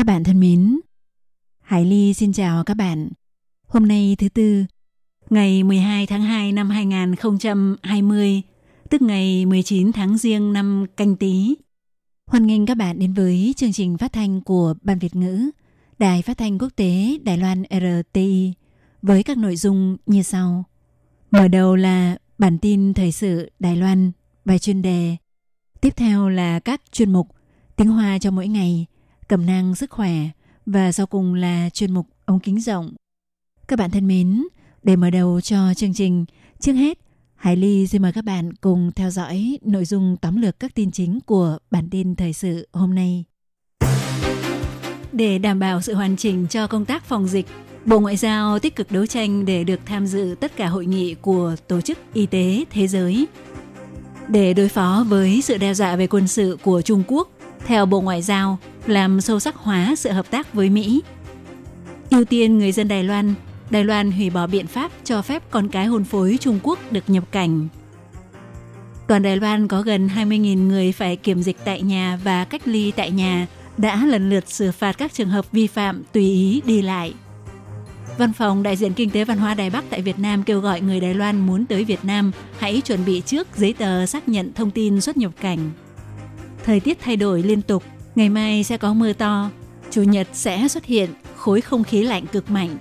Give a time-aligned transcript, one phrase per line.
[0.00, 0.80] Các bạn thân mến,
[1.60, 3.10] Hải Ly xin chào các bạn.
[3.66, 4.64] Hôm nay thứ Tư,
[5.30, 8.42] ngày 12 tháng 2 năm 2020,
[8.90, 11.54] tức ngày 19 tháng Giêng năm Canh Tý.
[12.26, 15.50] Hoan nghênh các bạn đến với chương trình phát thanh của Ban Việt ngữ,
[15.98, 18.52] Đài phát thanh quốc tế Đài Loan RTI
[19.02, 20.64] với các nội dung như sau.
[21.30, 24.12] Mở đầu là bản tin thời sự Đài Loan,
[24.44, 25.16] bài chuyên đề.
[25.80, 27.28] Tiếp theo là các chuyên mục
[27.76, 28.86] tiếng Hoa cho mỗi ngày,
[29.30, 30.12] cẩm nang sức khỏe
[30.66, 32.94] và sau cùng là chuyên mục ống kính rộng.
[33.68, 34.44] Các bạn thân mến,
[34.82, 36.24] để mở đầu cho chương trình,
[36.58, 36.98] trước hết,
[37.34, 40.90] Hải Ly xin mời các bạn cùng theo dõi nội dung tóm lược các tin
[40.90, 43.24] chính của bản tin thời sự hôm nay.
[45.12, 47.46] Để đảm bảo sự hoàn chỉnh cho công tác phòng dịch,
[47.84, 51.14] Bộ Ngoại giao tích cực đấu tranh để được tham dự tất cả hội nghị
[51.14, 53.26] của Tổ chức Y tế Thế giới.
[54.28, 57.28] Để đối phó với sự đe dọa về quân sự của Trung Quốc,
[57.66, 61.02] theo Bộ Ngoại giao, làm sâu sắc hóa sự hợp tác với Mỹ.
[62.10, 63.34] Ưu tiên người dân Đài Loan,
[63.70, 67.04] Đài Loan hủy bỏ biện pháp cho phép con cái hôn phối Trung Quốc được
[67.06, 67.68] nhập cảnh.
[69.08, 72.92] Toàn Đài Loan có gần 20.000 người phải kiểm dịch tại nhà và cách ly
[72.96, 76.82] tại nhà đã lần lượt xử phạt các trường hợp vi phạm tùy ý đi
[76.82, 77.14] lại.
[78.18, 80.80] Văn phòng đại diện kinh tế văn hóa Đài Bắc tại Việt Nam kêu gọi
[80.80, 84.52] người Đài Loan muốn tới Việt Nam hãy chuẩn bị trước giấy tờ xác nhận
[84.54, 85.70] thông tin xuất nhập cảnh.
[86.64, 87.82] Thời tiết thay đổi liên tục,
[88.14, 89.50] ngày mai sẽ có mưa to,
[89.90, 92.76] chủ nhật sẽ xuất hiện khối không khí lạnh cực mạnh.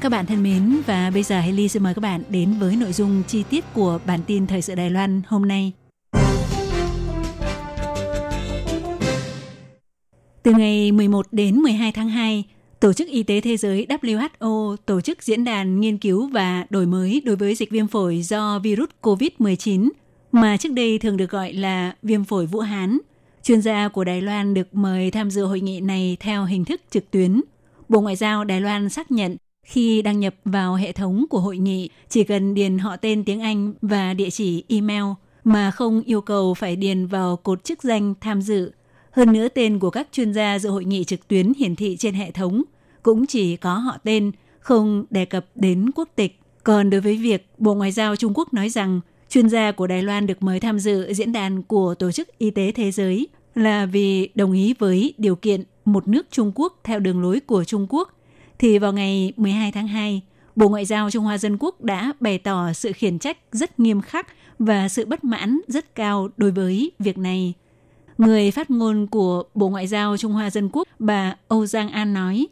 [0.00, 2.92] Các bạn thân mến và bây giờ Haley xin mời các bạn đến với nội
[2.92, 5.72] dung chi tiết của bản tin thời sự Đài Loan hôm nay.
[10.42, 12.44] Từ ngày 11 đến 12 tháng 2,
[12.80, 16.86] Tổ chức Y tế Thế giới WHO tổ chức diễn đàn nghiên cứu và đổi
[16.86, 19.88] mới đối với dịch viêm phổi do virus COVID-19
[20.32, 22.98] mà trước đây thường được gọi là viêm phổi Vũ Hán.
[23.42, 26.80] Chuyên gia của Đài Loan được mời tham dự hội nghị này theo hình thức
[26.90, 27.40] trực tuyến.
[27.88, 31.58] Bộ Ngoại giao Đài Loan xác nhận khi đăng nhập vào hệ thống của hội
[31.58, 35.04] nghị chỉ cần điền họ tên tiếng Anh và địa chỉ email
[35.44, 38.72] mà không yêu cầu phải điền vào cột chức danh tham dự.
[39.10, 42.14] Hơn nữa tên của các chuyên gia dự hội nghị trực tuyến hiển thị trên
[42.14, 42.62] hệ thống
[43.02, 46.38] cũng chỉ có họ tên, không đề cập đến quốc tịch.
[46.64, 49.00] Còn đối với việc Bộ Ngoại giao Trung Quốc nói rằng
[49.31, 52.51] chuyên gia của Đài Loan được mời tham dự diễn đàn của Tổ chức Y
[52.51, 56.99] tế Thế giới là vì đồng ý với điều kiện một nước Trung Quốc theo
[56.99, 58.13] đường lối của Trung Quốc,
[58.59, 60.21] thì vào ngày 12 tháng 2,
[60.55, 64.01] Bộ Ngoại giao Trung Hoa Dân Quốc đã bày tỏ sự khiển trách rất nghiêm
[64.01, 64.27] khắc
[64.59, 67.53] và sự bất mãn rất cao đối với việc này.
[68.17, 72.13] Người phát ngôn của Bộ Ngoại giao Trung Hoa Dân Quốc bà Âu Giang An
[72.13, 72.47] nói,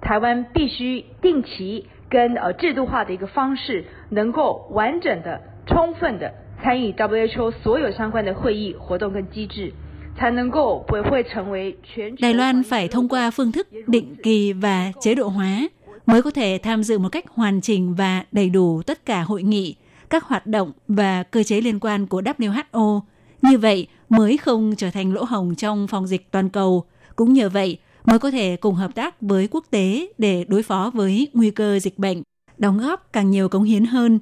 [0.00, 6.32] 台湾必须定期跟呃制度化的一个方式，能够完整的、 充分的
[6.62, 9.72] 参与 WHO 所有相关的会议活动跟机制，
[10.18, 12.22] 才能够不会成为全球。
[12.22, 15.68] Đài Loan phải thông qua phương thức định kỳ và chế độ hóa
[16.06, 19.42] mới có thể tham dự một cách hoàn chỉnh và đầy đủ tất cả hội
[19.42, 19.76] nghị,
[20.10, 23.00] các hoạt động và cơ chế liên quan của WHO.
[23.42, 26.84] Như vậy mới không trở thành lỗ hồng trong phòng dịch toàn cầu.
[27.16, 30.90] Cũng nhờ vậy mới có thể cùng hợp tác với quốc tế để đối phó
[30.94, 32.22] với nguy cơ dịch bệnh,
[32.58, 34.18] đóng góp càng nhiều cống hiến hơn.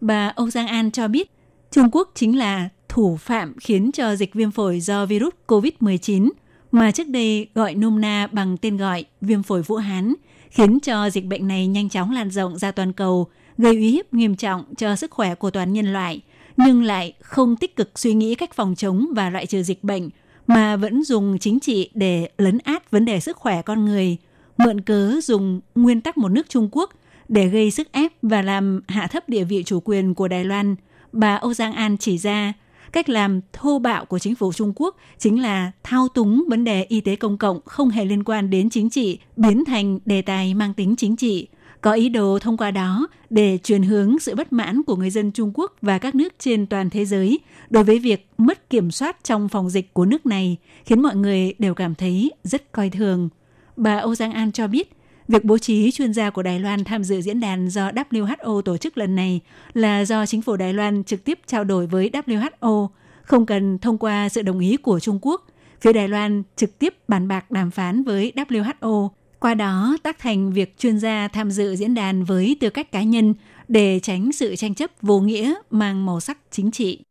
[0.00, 1.30] Bà Âu Giang An cho biết,
[1.70, 6.30] Trung Quốc chính là thủ phạm khiến cho dịch viêm phổi do virus COVID-19
[6.72, 10.14] mà trước đây gọi nôm na bằng tên gọi viêm phổi Vũ Hán,
[10.50, 13.26] khiến cho dịch bệnh này nhanh chóng lan rộng ra toàn cầu,
[13.58, 16.20] gây uy hiếp nghiêm trọng cho sức khỏe của toàn nhân loại,
[16.56, 20.10] nhưng lại không tích cực suy nghĩ cách phòng chống và loại trừ dịch bệnh,
[20.46, 24.16] mà vẫn dùng chính trị để lấn át vấn đề sức khỏe con người,
[24.58, 26.92] mượn cớ dùng nguyên tắc một nước Trung Quốc
[27.28, 30.76] để gây sức ép và làm hạ thấp địa vị chủ quyền của Đài Loan.
[31.12, 32.52] Bà Âu Giang An chỉ ra,
[32.92, 36.84] cách làm thô bạo của chính phủ Trung Quốc chính là thao túng vấn đề
[36.84, 40.54] y tế công cộng không hề liên quan đến chính trị, biến thành đề tài
[40.54, 41.48] mang tính chính trị,
[41.80, 45.32] có ý đồ thông qua đó để truyền hướng sự bất mãn của người dân
[45.32, 47.38] Trung Quốc và các nước trên toàn thế giới
[47.70, 51.54] đối với việc mất kiểm soát trong phòng dịch của nước này, khiến mọi người
[51.58, 53.28] đều cảm thấy rất coi thường.
[53.76, 54.97] Bà Âu Giang An cho biết,
[55.28, 58.76] việc bố trí chuyên gia của Đài Loan tham dự diễn đàn do WHO tổ
[58.76, 59.40] chức lần này
[59.74, 62.88] là do chính phủ Đài Loan trực tiếp trao đổi với WHO,
[63.22, 65.46] không cần thông qua sự đồng ý của Trung Quốc,
[65.80, 69.08] phía Đài Loan trực tiếp bàn bạc đàm phán với WHO,
[69.38, 73.02] qua đó tác thành việc chuyên gia tham dự diễn đàn với tư cách cá
[73.02, 73.34] nhân
[73.68, 77.02] để tránh sự tranh chấp vô nghĩa mang màu sắc chính trị.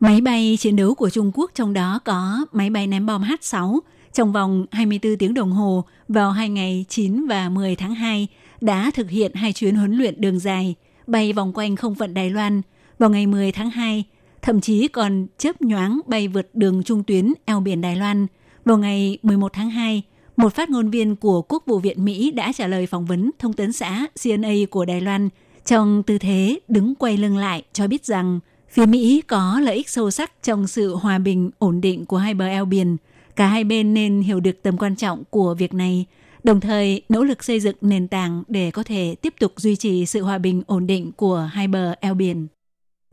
[0.00, 3.78] Máy bay chiến đấu của Trung Quốc trong đó có máy bay ném bom H-6
[4.12, 8.28] trong vòng 24 tiếng đồng hồ vào hai ngày 9 và 10 tháng 2
[8.60, 10.74] đã thực hiện hai chuyến huấn luyện đường dài
[11.06, 12.62] bay vòng quanh không phận Đài Loan
[12.98, 14.04] vào ngày 10 tháng 2,
[14.42, 18.26] thậm chí còn chớp nhoáng bay vượt đường trung tuyến eo biển Đài Loan.
[18.64, 20.02] Vào ngày 11 tháng 2,
[20.36, 23.52] một phát ngôn viên của Quốc vụ viện Mỹ đã trả lời phỏng vấn thông
[23.52, 25.28] tấn xã CNA của Đài Loan
[25.64, 29.88] trong tư thế đứng quay lưng lại cho biết rằng phía Mỹ có lợi ích
[29.88, 32.96] sâu sắc trong sự hòa bình, ổn định của hai bờ eo biển.
[33.36, 36.06] Cả hai bên nên hiểu được tầm quan trọng của việc này,
[36.42, 40.06] đồng thời nỗ lực xây dựng nền tảng để có thể tiếp tục duy trì
[40.06, 42.46] sự hòa bình ổn định của hai bờ eo biển.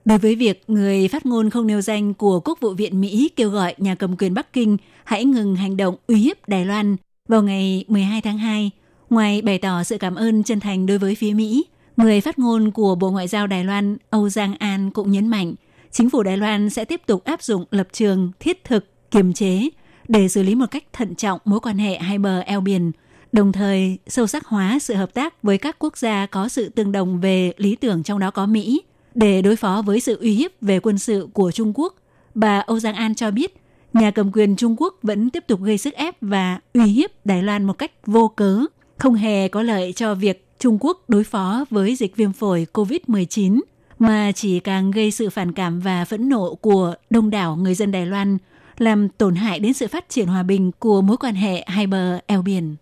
[0.05, 3.49] Đối với việc người phát ngôn không nêu danh của Quốc vụ viện Mỹ kêu
[3.49, 6.95] gọi nhà cầm quyền Bắc Kinh hãy ngừng hành động uy hiếp Đài Loan
[7.27, 8.71] vào ngày 12 tháng 2,
[9.09, 11.65] ngoài bày tỏ sự cảm ơn chân thành đối với phía Mỹ,
[11.97, 15.55] người phát ngôn của Bộ Ngoại giao Đài Loan Âu Giang An cũng nhấn mạnh
[15.91, 19.69] chính phủ Đài Loan sẽ tiếp tục áp dụng lập trường thiết thực, kiềm chế
[20.07, 22.91] để xử lý một cách thận trọng mối quan hệ hai bờ eo biển,
[23.31, 26.91] đồng thời sâu sắc hóa sự hợp tác với các quốc gia có sự tương
[26.91, 28.81] đồng về lý tưởng trong đó có Mỹ–
[29.17, 31.95] để đối phó với sự uy hiếp về quân sự của Trung Quốc,
[32.35, 33.61] bà Âu Giang An cho biết
[33.93, 37.43] nhà cầm quyền Trung Quốc vẫn tiếp tục gây sức ép và uy hiếp Đài
[37.43, 38.59] Loan một cách vô cớ,
[38.97, 43.59] không hề có lợi cho việc Trung Quốc đối phó với dịch viêm phổi COVID-19,
[43.99, 47.91] mà chỉ càng gây sự phản cảm và phẫn nộ của đông đảo người dân
[47.91, 48.37] Đài Loan,
[48.77, 52.19] làm tổn hại đến sự phát triển hòa bình của mối quan hệ hai bờ
[52.27, 52.75] eo biển.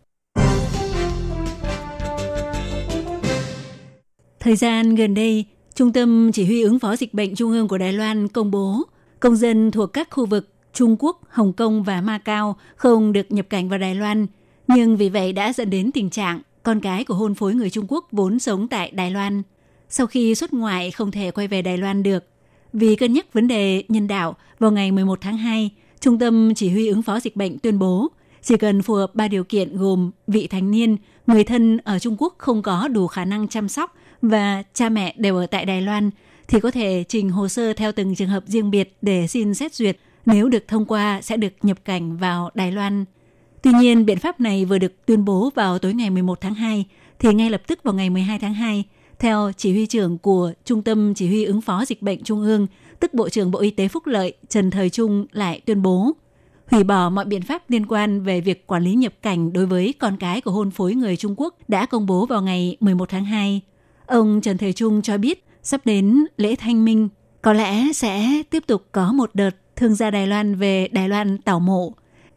[4.39, 5.45] Thời gian gần đây,
[5.75, 8.81] Trung tâm Chỉ huy ứng phó dịch bệnh Trung ương của Đài Loan công bố
[9.19, 13.45] công dân thuộc các khu vực Trung Quốc, Hồng Kông và Macau không được nhập
[13.49, 14.27] cảnh vào Đài Loan.
[14.67, 17.85] Nhưng vì vậy đã dẫn đến tình trạng con gái của hôn phối người Trung
[17.87, 19.43] Quốc vốn sống tại Đài Loan.
[19.89, 22.23] Sau khi xuất ngoại không thể quay về Đài Loan được.
[22.73, 25.69] Vì cân nhắc vấn đề nhân đạo, vào ngày 11 tháng 2,
[25.99, 28.07] Trung tâm Chỉ huy ứng phó dịch bệnh tuyên bố
[28.41, 30.97] chỉ cần phù hợp ba điều kiện gồm vị thành niên,
[31.27, 35.15] người thân ở Trung Quốc không có đủ khả năng chăm sóc và cha mẹ
[35.17, 36.09] đều ở tại Đài Loan
[36.47, 39.73] thì có thể trình hồ sơ theo từng trường hợp riêng biệt để xin xét
[39.73, 39.97] duyệt.
[40.25, 43.05] Nếu được thông qua sẽ được nhập cảnh vào Đài Loan.
[43.65, 46.85] Tuy nhiên, biện pháp này vừa được tuyên bố vào tối ngày 11 tháng 2
[47.19, 48.83] thì ngay lập tức vào ngày 12 tháng 2,
[49.19, 52.67] theo chỉ huy trưởng của Trung tâm Chỉ huy ứng phó dịch bệnh Trung ương,
[52.99, 56.11] tức Bộ trưởng Bộ Y tế Phúc Lợi Trần Thời Trung lại tuyên bố
[56.67, 59.93] hủy bỏ mọi biện pháp liên quan về việc quản lý nhập cảnh đối với
[59.99, 63.25] con cái của hôn phối người Trung Quốc đã công bố vào ngày 11 tháng
[63.25, 63.61] 2.
[64.05, 67.09] Ông Trần Thời Trung cho biết sắp đến lễ thanh minh,
[67.41, 71.37] có lẽ sẽ tiếp tục có một đợt thương gia Đài Loan về Đài Loan
[71.37, 71.93] tảo mộ.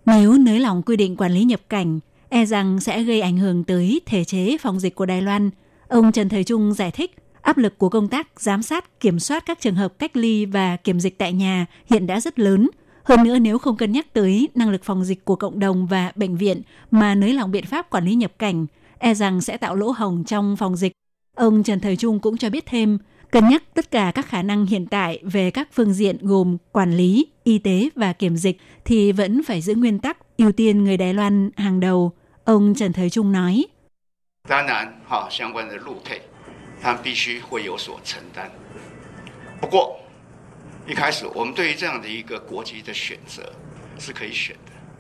[0.08, 3.64] Nếu nới lỏng quy định quản lý nhập cảnh, e rằng sẽ gây ảnh hưởng
[3.64, 5.50] tới thể chế phòng dịch của Đài Loan.
[5.88, 9.46] Ông Trần Thời Trung giải thích, áp lực của công tác giám sát, kiểm soát
[9.46, 12.70] các trường hợp cách ly và kiểm dịch tại nhà hiện đã rất lớn.
[13.04, 16.12] Hơn nữa nếu không cân nhắc tới năng lực phòng dịch của cộng đồng và
[16.16, 18.66] bệnh viện mà nới lỏng biện pháp quản lý nhập cảnh,
[18.98, 20.92] e rằng sẽ tạo lỗ hồng trong phòng dịch
[21.38, 22.98] Ông Trần Thời Trung cũng cho biết thêm,
[23.30, 26.96] cân nhắc tất cả các khả năng hiện tại về các phương diện gồm quản
[26.96, 30.96] lý, y tế và kiểm dịch thì vẫn phải giữ nguyên tắc ưu tiên người
[30.96, 32.12] Đài Loan hàng đầu,
[32.44, 33.64] ông Trần Thời Trung nói.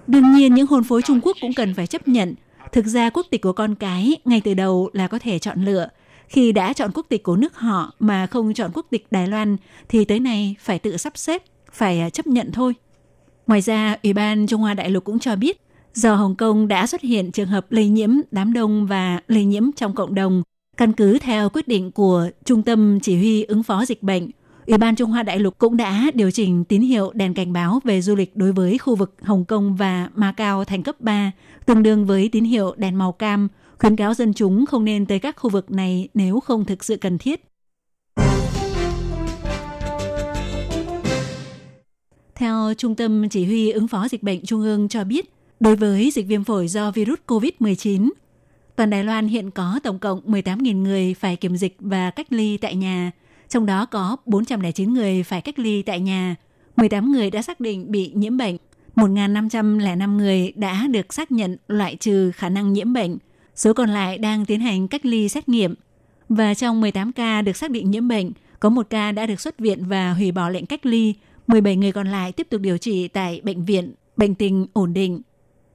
[0.06, 2.34] Đương nhiên những hôn phối Trung Quốc cũng cần phải chấp nhận.
[2.72, 5.88] Thực ra quốc tịch của con cái ngay từ đầu là có thể chọn lựa,
[6.28, 9.56] khi đã chọn quốc tịch của nước họ mà không chọn quốc tịch Đài Loan
[9.88, 11.42] thì tới nay phải tự sắp xếp,
[11.72, 12.74] phải à, chấp nhận thôi.
[13.46, 15.60] Ngoài ra, Ủy ban Trung Hoa Đại lục cũng cho biết,
[15.94, 19.72] do Hồng Kông đã xuất hiện trường hợp lây nhiễm đám đông và lây nhiễm
[19.72, 20.42] trong cộng đồng,
[20.76, 24.30] căn cứ theo quyết định của Trung tâm Chỉ huy ứng phó dịch bệnh,
[24.68, 27.80] Ủy ban Trung Hoa Đại lục cũng đã điều chỉnh tín hiệu đèn cảnh báo
[27.84, 31.32] về du lịch đối với khu vực Hồng Kông và Macau thành cấp 3,
[31.66, 35.18] tương đương với tín hiệu đèn màu cam khuyến cáo dân chúng không nên tới
[35.18, 37.44] các khu vực này nếu không thực sự cần thiết.
[42.34, 46.10] Theo Trung tâm Chỉ huy ứng phó dịch bệnh Trung ương cho biết, đối với
[46.10, 48.10] dịch viêm phổi do virus COVID-19,
[48.76, 52.56] toàn Đài Loan hiện có tổng cộng 18.000 người phải kiểm dịch và cách ly
[52.56, 53.10] tại nhà,
[53.48, 56.36] trong đó có 409 người phải cách ly tại nhà,
[56.76, 58.56] 18 người đã xác định bị nhiễm bệnh,
[58.94, 63.18] 1.505 người đã được xác nhận loại trừ khả năng nhiễm bệnh,
[63.58, 65.74] Số còn lại đang tiến hành cách ly xét nghiệm.
[66.28, 69.58] Và trong 18 ca được xác định nhiễm bệnh, Có một ca đã được xuất
[69.58, 71.14] viện và hủy bỏ lệnh cách ly,
[71.46, 75.20] 17 người còn lại tiếp tục điều trị tại bệnh viện, bệnh tình ổn định.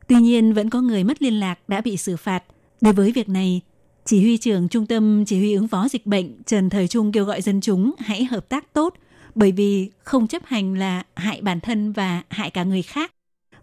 [0.08, 2.44] Tuy nhiên, vẫn có người mất liên lạc đã bị xử phạt.
[2.82, 3.62] Đối với việc này,
[4.06, 7.26] chỉ huy trưởng Trung tâm Chỉ huy ứng phó dịch bệnh Trần Thời Trung kêu
[7.26, 8.94] gọi dân chúng hãy hợp tác tốt
[9.36, 13.12] bởi vì không chấp hành là hại bản thân và hại cả người khác.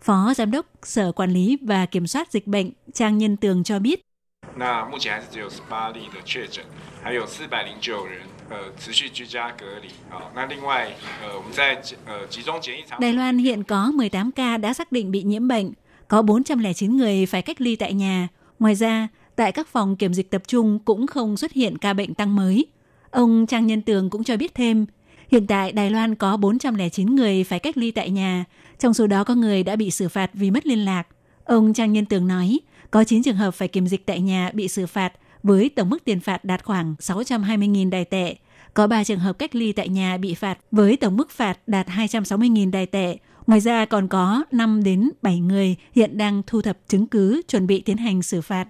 [0.02, 3.78] Phó Giám đốc Sở Quản lý và Kiểm soát Dịch bệnh Trang Nhân Tường cho
[3.78, 4.00] biết.
[4.57, 6.63] 那目前还是只有十八例的确诊，
[7.03, 9.89] 还有四百零九人呃持续居家隔离。
[10.09, 10.89] 好，那另外
[11.21, 12.99] 呃我们在呃集中检疫场。
[12.99, 15.71] Đài Loan hiện có 18 ca đã xác định bị nhiễm bệnh,
[16.07, 18.27] có 409 người phải cách ly tại nhà.
[18.59, 22.13] Ngoài ra, tại các phòng kiểm dịch tập trung cũng không xuất hiện ca bệnh
[22.13, 22.65] tăng mới.
[23.11, 24.85] Ông Trang Nhân Tường cũng cho biết thêm,
[25.31, 28.45] hiện tại Đài Loan có 409 người phải cách ly tại nhà,
[28.79, 31.03] trong số đó có người đã bị xử phạt vì mất liên lạc.
[31.45, 32.59] Ông Trang Nhân Tường nói,
[32.90, 36.04] có 9 trường hợp phải kiểm dịch tại nhà bị xử phạt với tổng mức
[36.04, 38.36] tiền phạt đạt khoảng 620.000 đài tệ.
[38.74, 41.86] Có 3 trường hợp cách ly tại nhà bị phạt với tổng mức phạt đạt
[41.88, 43.16] 260.000 đài tệ.
[43.46, 47.66] Ngoài ra còn có 5 đến 7 người hiện đang thu thập chứng cứ chuẩn
[47.66, 48.68] bị tiến hành xử phạt.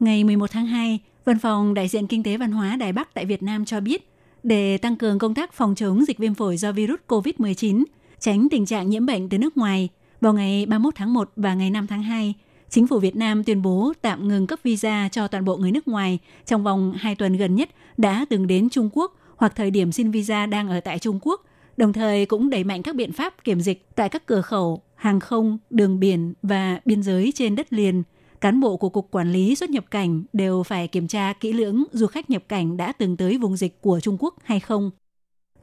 [0.00, 3.24] Ngày 11 tháng 2, Văn phòng Đại diện Kinh tế Văn hóa Đài Bắc tại
[3.24, 4.10] Việt Nam cho biết,
[4.42, 7.84] để tăng cường công tác phòng chống dịch viêm phổi do virus COVID-19,
[8.20, 9.88] tránh tình trạng nhiễm bệnh từ nước ngoài,
[10.20, 12.34] vào ngày 31 tháng 1 và ngày 5 tháng 2,
[12.70, 15.88] Chính phủ Việt Nam tuyên bố tạm ngừng cấp visa cho toàn bộ người nước
[15.88, 19.92] ngoài trong vòng 2 tuần gần nhất đã từng đến Trung Quốc hoặc thời điểm
[19.92, 21.40] xin visa đang ở tại Trung Quốc,
[21.76, 25.20] đồng thời cũng đẩy mạnh các biện pháp kiểm dịch tại các cửa khẩu, hàng
[25.20, 28.02] không, đường biển và biên giới trên đất liền.
[28.40, 31.84] Cán bộ của Cục Quản lý xuất nhập cảnh đều phải kiểm tra kỹ lưỡng
[31.92, 34.90] du khách nhập cảnh đã từng tới vùng dịch của Trung Quốc hay không.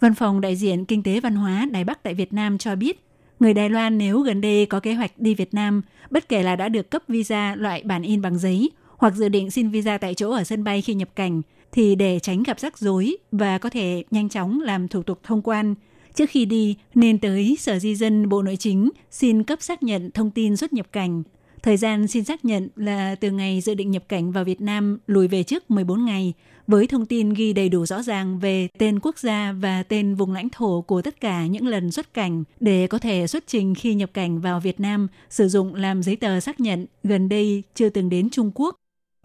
[0.04, 3.06] Văn phòng đại diện Kinh tế Văn hóa Đài Bắc tại Việt Nam cho biết,
[3.40, 6.56] người Đài Loan nếu gần đây có kế hoạch đi Việt Nam, bất kể là
[6.56, 10.14] đã được cấp visa loại bản in bằng giấy hoặc dự định xin visa tại
[10.14, 11.42] chỗ ở sân bay khi nhập cảnh,
[11.72, 15.42] thì để tránh gặp rắc rối và có thể nhanh chóng làm thủ tục thông
[15.42, 15.76] quan,
[16.16, 20.12] trước khi đi nên tới Sở Di dân Bộ Nội chính xin cấp xác nhận
[20.12, 21.24] thông tin xuất nhập cảnh.
[21.64, 25.00] Thời gian xin xác nhận là từ ngày dự định nhập cảnh vào Việt Nam
[25.08, 26.34] lùi về trước 14 ngày,
[26.68, 30.34] với thông tin ghi đầy đủ rõ ràng về tên quốc gia và tên vùng
[30.34, 33.94] lãnh thổ của tất cả những lần xuất cảnh để có thể xuất trình khi
[33.94, 37.90] nhập cảnh vào Việt Nam sử dụng làm giấy tờ xác nhận gần đây chưa
[37.90, 38.76] từng đến Trung Quốc.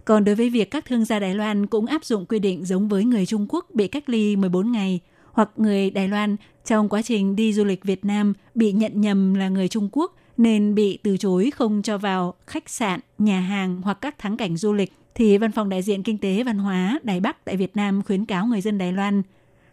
[0.04, 2.88] Còn đối với việc các thương gia Đài Loan cũng áp dụng quy định giống
[2.88, 5.00] với người Trung Quốc bị cách ly 14 ngày
[5.32, 9.34] hoặc người Đài Loan trong quá trình đi du lịch Việt Nam bị nhận nhầm
[9.34, 13.80] là người Trung Quốc nên bị từ chối không cho vào khách sạn, nhà hàng
[13.82, 17.00] hoặc các thắng cảnh du lịch thì Văn phòng đại diện Kinh tế Văn hóa
[17.02, 19.22] Đài Bắc tại Việt Nam khuyến cáo người dân Đài Loan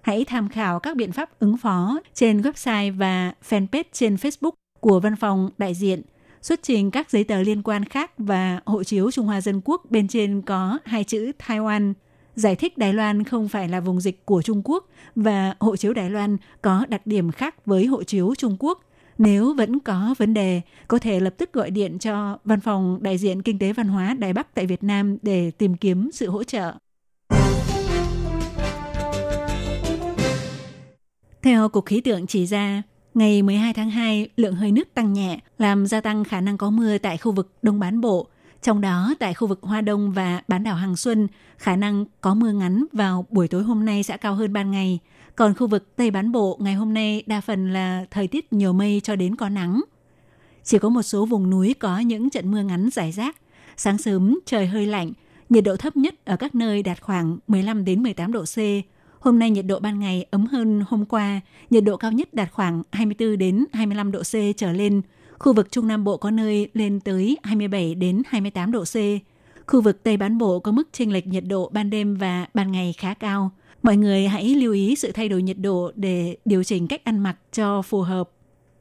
[0.02, 5.00] hãy tham khảo các biện pháp ứng phó trên website và fanpage trên Facebook của
[5.00, 6.02] Văn phòng đại diện,
[6.42, 9.82] xuất trình các giấy tờ liên quan khác và hộ chiếu Trung Hoa Dân Quốc
[9.90, 11.94] bên trên có hai chữ Taiwan,
[12.36, 15.94] giải thích Đài Loan không phải là vùng dịch của Trung Quốc và hộ chiếu
[15.94, 18.82] Đài Loan có đặc điểm khác với hộ chiếu Trung Quốc–
[19.18, 23.18] nếu vẫn có vấn đề, có thể lập tức gọi điện cho Văn phòng Đại
[23.18, 26.44] diện Kinh tế Văn hóa Đài Bắc tại Việt Nam để tìm kiếm sự hỗ
[26.44, 26.74] trợ.
[31.44, 35.40] Theo Cục Khí tượng chỉ ra, ngày 12 tháng 2, lượng hơi nước tăng nhẹ,
[35.58, 38.28] làm gia tăng khả năng có mưa tại khu vực Đông Bán Bộ.
[38.66, 42.34] Trong đó, tại khu vực Hoa Đông và bán đảo Hàng Xuân, khả năng có
[42.34, 45.00] mưa ngắn vào buổi tối hôm nay sẽ cao hơn ban ngày–
[45.36, 48.74] còn khu vực Tây Bán Bộ ngày hôm nay đa phần là thời tiết nhiều
[48.74, 49.82] mây cho đến có nắng.
[50.64, 53.36] Chỉ có một số vùng núi có những trận mưa ngắn rải rác.
[53.78, 55.12] Sáng sớm trời hơi lạnh,
[55.50, 58.58] nhiệt độ thấp nhất ở các nơi đạt khoảng 15 đến 18 độ C.
[59.20, 62.52] Hôm nay nhiệt độ ban ngày ấm hơn hôm qua, nhiệt độ cao nhất đạt
[62.52, 65.02] khoảng 24 đến 25 độ C trở lên.
[65.40, 68.96] Khu vực Trung Nam Bộ có nơi lên tới 27 đến 28 độ C.
[69.68, 72.72] Khu vực Tây Bán Bộ có mức chênh lệch nhiệt độ ban đêm và ban
[72.72, 73.52] ngày khá cao–
[73.86, 77.20] Mọi người hãy lưu ý sự thay đổi nhiệt độ để điều chỉnh cách ăn
[77.20, 78.30] mặc cho phù hợp.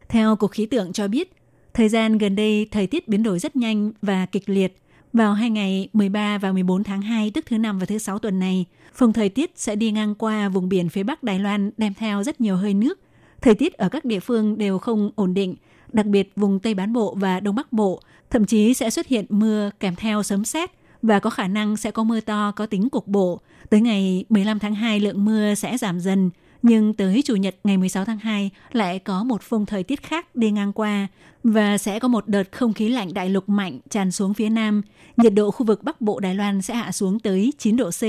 [0.08, 1.32] Theo Cục Khí tượng cho biết,
[1.74, 4.76] thời gian gần đây thời tiết biến đổi rất nhanh và kịch liệt.
[5.12, 8.38] Vào hai ngày 13 và 14 tháng 2 tức thứ năm và thứ sáu tuần
[8.38, 11.94] này, phòng thời tiết sẽ đi ngang qua vùng biển phía Bắc Đài Loan đem
[11.94, 13.00] theo rất nhiều hơi nước.
[13.40, 15.56] Thời tiết ở các địa phương đều không ổn định,
[15.94, 19.24] đặc biệt vùng Tây Bán Bộ và Đông Bắc Bộ, thậm chí sẽ xuất hiện
[19.28, 20.70] mưa kèm theo sấm sét
[21.02, 23.40] và có khả năng sẽ có mưa to có tính cục bộ.
[23.70, 26.30] Tới ngày 15 tháng 2 lượng mưa sẽ giảm dần,
[26.62, 30.36] nhưng tới Chủ nhật ngày 16 tháng 2 lại có một phong thời tiết khác
[30.36, 31.06] đi ngang qua
[31.44, 34.82] và sẽ có một đợt không khí lạnh đại lục mạnh tràn xuống phía Nam.
[35.16, 38.02] Nhiệt độ khu vực Bắc Bộ Đài Loan sẽ hạ xuống tới 9 độ C.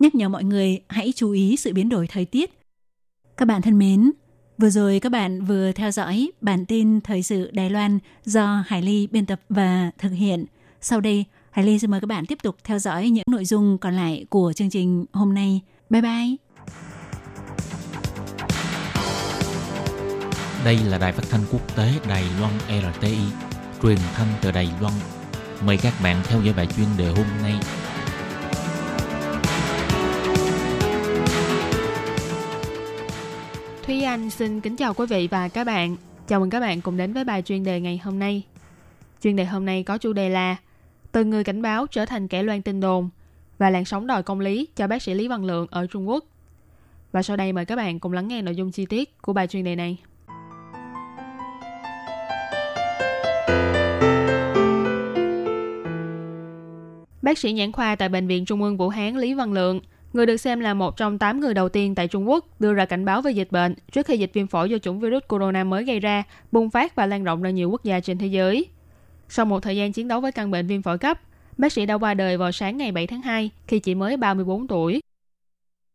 [0.00, 2.50] Nhắc nhở mọi người hãy chú ý sự biến đổi thời tiết.
[3.36, 4.10] Các bạn thân mến,
[4.58, 8.82] vừa rồi các bạn vừa theo dõi bản tin thời sự Đài Loan do Hải
[8.82, 10.44] Ly biên tập và thực hiện.
[10.80, 13.78] Sau đây, Hải Ly xin mời các bạn tiếp tục theo dõi những nội dung
[13.78, 15.60] còn lại của chương trình hôm nay.
[15.90, 16.36] Bye bye!
[20.64, 23.18] Đây là đài phát thanh quốc tế Đài Loan RTI,
[23.82, 24.94] truyền thanh từ Đài Loan.
[25.66, 27.54] Mời các bạn theo dõi bài chuyên đề hôm nay.
[34.14, 35.96] Anh xin kính chào quý vị và các bạn.
[36.28, 38.42] Chào mừng các bạn cùng đến với bài chuyên đề ngày hôm nay.
[39.22, 40.56] Chuyên đề hôm nay có chủ đề là
[41.12, 43.08] Từ người cảnh báo trở thành kẻ loan tin đồn
[43.58, 46.24] và làn sóng đòi công lý cho bác sĩ Lý Văn Lượng ở Trung Quốc.
[47.12, 49.46] Và sau đây mời các bạn cùng lắng nghe nội dung chi tiết của bài
[49.46, 49.98] chuyên đề này.
[57.22, 59.80] Bác sĩ nhãn khoa tại Bệnh viện Trung ương Vũ Hán Lý Văn Lượng,
[60.14, 62.84] người được xem là một trong 8 người đầu tiên tại Trung Quốc đưa ra
[62.84, 65.84] cảnh báo về dịch bệnh trước khi dịch viêm phổi do chủng virus corona mới
[65.84, 68.66] gây ra bùng phát và lan rộng ra nhiều quốc gia trên thế giới.
[69.28, 71.20] Sau một thời gian chiến đấu với căn bệnh viêm phổi cấp,
[71.58, 74.68] bác sĩ đã qua đời vào sáng ngày 7 tháng 2 khi chỉ mới 34
[74.68, 75.00] tuổi.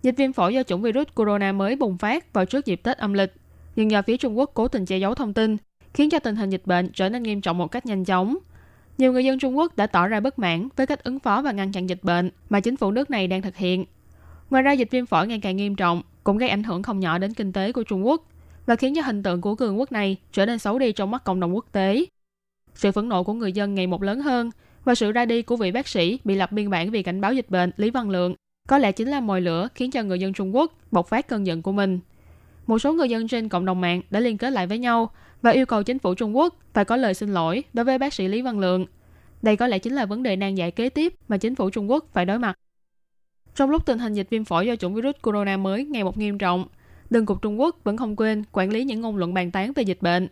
[0.03, 3.13] Dịch viêm phổi do chủng virus corona mới bùng phát vào trước dịp Tết âm
[3.13, 3.33] lịch,
[3.75, 5.57] nhưng do phía Trung Quốc cố tình che giấu thông tin,
[5.93, 8.37] khiến cho tình hình dịch bệnh trở nên nghiêm trọng một cách nhanh chóng.
[8.97, 11.51] Nhiều người dân Trung Quốc đã tỏ ra bất mãn với cách ứng phó và
[11.51, 13.85] ngăn chặn dịch bệnh mà chính phủ nước này đang thực hiện.
[14.49, 17.17] Ngoài ra, dịch viêm phổi ngày càng nghiêm trọng cũng gây ảnh hưởng không nhỏ
[17.17, 18.23] đến kinh tế của Trung Quốc
[18.65, 21.23] và khiến cho hình tượng của cường quốc này trở nên xấu đi trong mắt
[21.23, 22.05] cộng đồng quốc tế.
[22.73, 24.49] Sự phẫn nộ của người dân ngày một lớn hơn
[24.83, 27.33] và sự ra đi của vị bác sĩ bị lập biên bản vì cảnh báo
[27.33, 28.35] dịch bệnh Lý Văn Lượng
[28.67, 31.45] có lẽ chính là mồi lửa khiến cho người dân Trung Quốc bộc phát cơn
[31.45, 31.99] giận của mình.
[32.67, 35.51] Một số người dân trên cộng đồng mạng đã liên kết lại với nhau và
[35.51, 38.27] yêu cầu chính phủ Trung Quốc phải có lời xin lỗi đối với bác sĩ
[38.27, 38.85] Lý Văn Lượng.
[39.41, 41.91] Đây có lẽ chính là vấn đề nan giải kế tiếp mà chính phủ Trung
[41.91, 42.55] Quốc phải đối mặt.
[43.59, 46.37] Trong lúc tình hình dịch viêm phổi do chủng virus corona mới ngày một nghiêm
[46.37, 46.65] trọng,
[47.09, 49.83] Đơn cục Trung Quốc vẫn không quên quản lý những ngôn luận bàn tán về
[49.83, 50.27] dịch bệnh.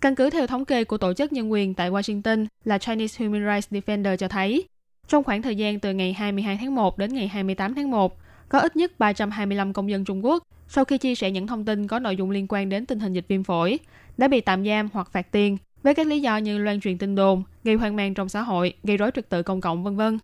[0.00, 3.46] Căn cứ theo thống kê của Tổ chức Nhân quyền tại Washington là Chinese Human
[3.46, 4.64] Rights Defender cho thấy,
[5.08, 8.18] trong khoảng thời gian từ ngày 22 tháng 1 đến ngày 28 tháng 1,
[8.48, 11.86] có ít nhất 325 công dân Trung Quốc sau khi chia sẻ những thông tin
[11.86, 13.78] có nội dung liên quan đến tình hình dịch viêm phổi
[14.18, 17.14] đã bị tạm giam hoặc phạt tiền với các lý do như loan truyền tin
[17.14, 20.18] đồn, gây hoang mang trong xã hội, gây rối trật tự công cộng vân vân.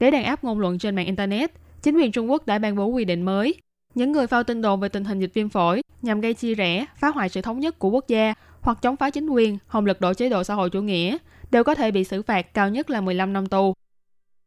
[0.00, 2.86] Để đàn áp ngôn luận trên mạng internet, chính quyền Trung Quốc đã ban bố
[2.86, 3.54] quy định mới.
[3.94, 6.86] Những người phao tin đồn về tình hình dịch viêm phổi nhằm gây chia rẽ,
[6.96, 10.00] phá hoại sự thống nhất của quốc gia hoặc chống phá chính quyền, hòng lật
[10.00, 11.16] đổ chế độ xã hội chủ nghĩa
[11.50, 13.74] đều có thể bị xử phạt cao nhất là 15 năm tù.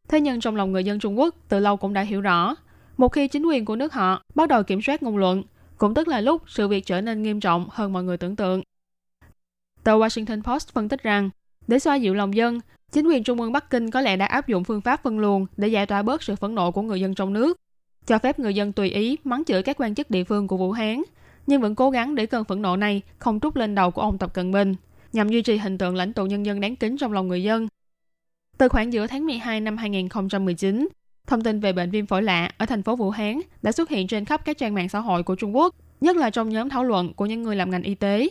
[0.08, 2.54] Thế nhưng trong lòng người dân Trung Quốc từ lâu cũng đã hiểu rõ,
[2.96, 5.42] một khi chính quyền của nước họ bắt đầu kiểm soát ngôn luận,
[5.78, 8.62] cũng tức là lúc sự việc trở nên nghiêm trọng hơn mọi người tưởng tượng.
[9.84, 11.30] Tờ Washington Post phân tích rằng,
[11.68, 12.60] để xoa dịu lòng dân,
[12.92, 15.46] chính quyền Trung ương Bắc Kinh có lẽ đã áp dụng phương pháp phân luồng
[15.56, 17.60] để giải tỏa bớt sự phẫn nộ của người dân trong nước,
[18.06, 20.72] cho phép người dân tùy ý mắng chửi các quan chức địa phương của Vũ
[20.72, 21.02] Hán,
[21.46, 24.18] nhưng vẫn cố gắng để cơn phẫn nộ này không trút lên đầu của ông
[24.18, 24.74] Tập Cận Bình,
[25.12, 27.68] nhằm duy trì hình tượng lãnh tụ nhân dân đáng kính trong lòng người dân.
[28.58, 30.88] Từ khoảng giữa tháng 12 năm 2019,
[31.26, 34.06] thông tin về bệnh viêm phổi lạ ở thành phố Vũ Hán đã xuất hiện
[34.06, 36.84] trên khắp các trang mạng xã hội của Trung Quốc, nhất là trong nhóm thảo
[36.84, 38.28] luận của những người làm ngành y tế.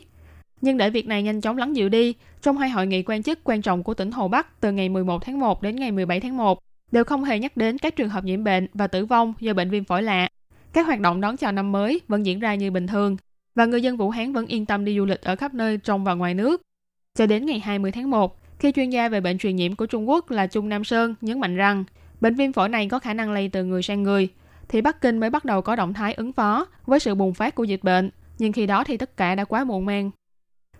[0.63, 3.39] Nhưng để việc này nhanh chóng lắng dịu đi, trong hai hội nghị quan chức
[3.43, 6.37] quan trọng của tỉnh Hồ Bắc từ ngày 11 tháng 1 đến ngày 17 tháng
[6.37, 6.59] 1,
[6.91, 9.69] đều không hề nhắc đến các trường hợp nhiễm bệnh và tử vong do bệnh
[9.69, 10.27] viêm phổi lạ.
[10.73, 13.17] Các hoạt động đón chào năm mới vẫn diễn ra như bình thường,
[13.55, 16.03] và người dân Vũ Hán vẫn yên tâm đi du lịch ở khắp nơi trong
[16.03, 16.61] và ngoài nước.
[17.15, 20.09] Cho đến ngày 20 tháng 1, khi chuyên gia về bệnh truyền nhiễm của Trung
[20.09, 21.83] Quốc là Trung Nam Sơn nhấn mạnh rằng
[22.21, 24.29] bệnh viêm phổi này có khả năng lây từ người sang người,
[24.69, 27.55] thì Bắc Kinh mới bắt đầu có động thái ứng phó với sự bùng phát
[27.55, 30.11] của dịch bệnh, nhưng khi đó thì tất cả đã quá muộn màng.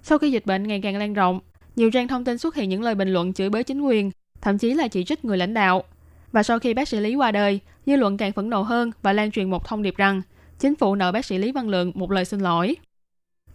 [0.04, 1.39] Sau khi dịch bệnh ngày càng lan rộng,
[1.76, 4.12] nhiều trang thông tin xuất hiện những lời bình luận chửi bới chính quyền,
[4.42, 5.84] thậm chí là chỉ trích người lãnh đạo.
[6.32, 9.13] Và sau khi bác sĩ Lý qua đời, dư luận càng phẫn nộ hơn và
[9.13, 10.22] lan truyền một thông điệp rằng
[10.60, 12.76] chính phủ nợ bác sĩ Lý Văn Lượng một lời xin lỗi.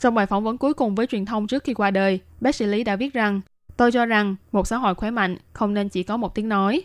[0.01, 2.67] Trong bài phỏng vấn cuối cùng với truyền thông trước khi qua đời, bác sĩ
[2.67, 3.41] Lý đã viết rằng
[3.79, 6.83] Tôi cho rằng một xã hội khỏe mạnh không nên chỉ có một tiếng nói.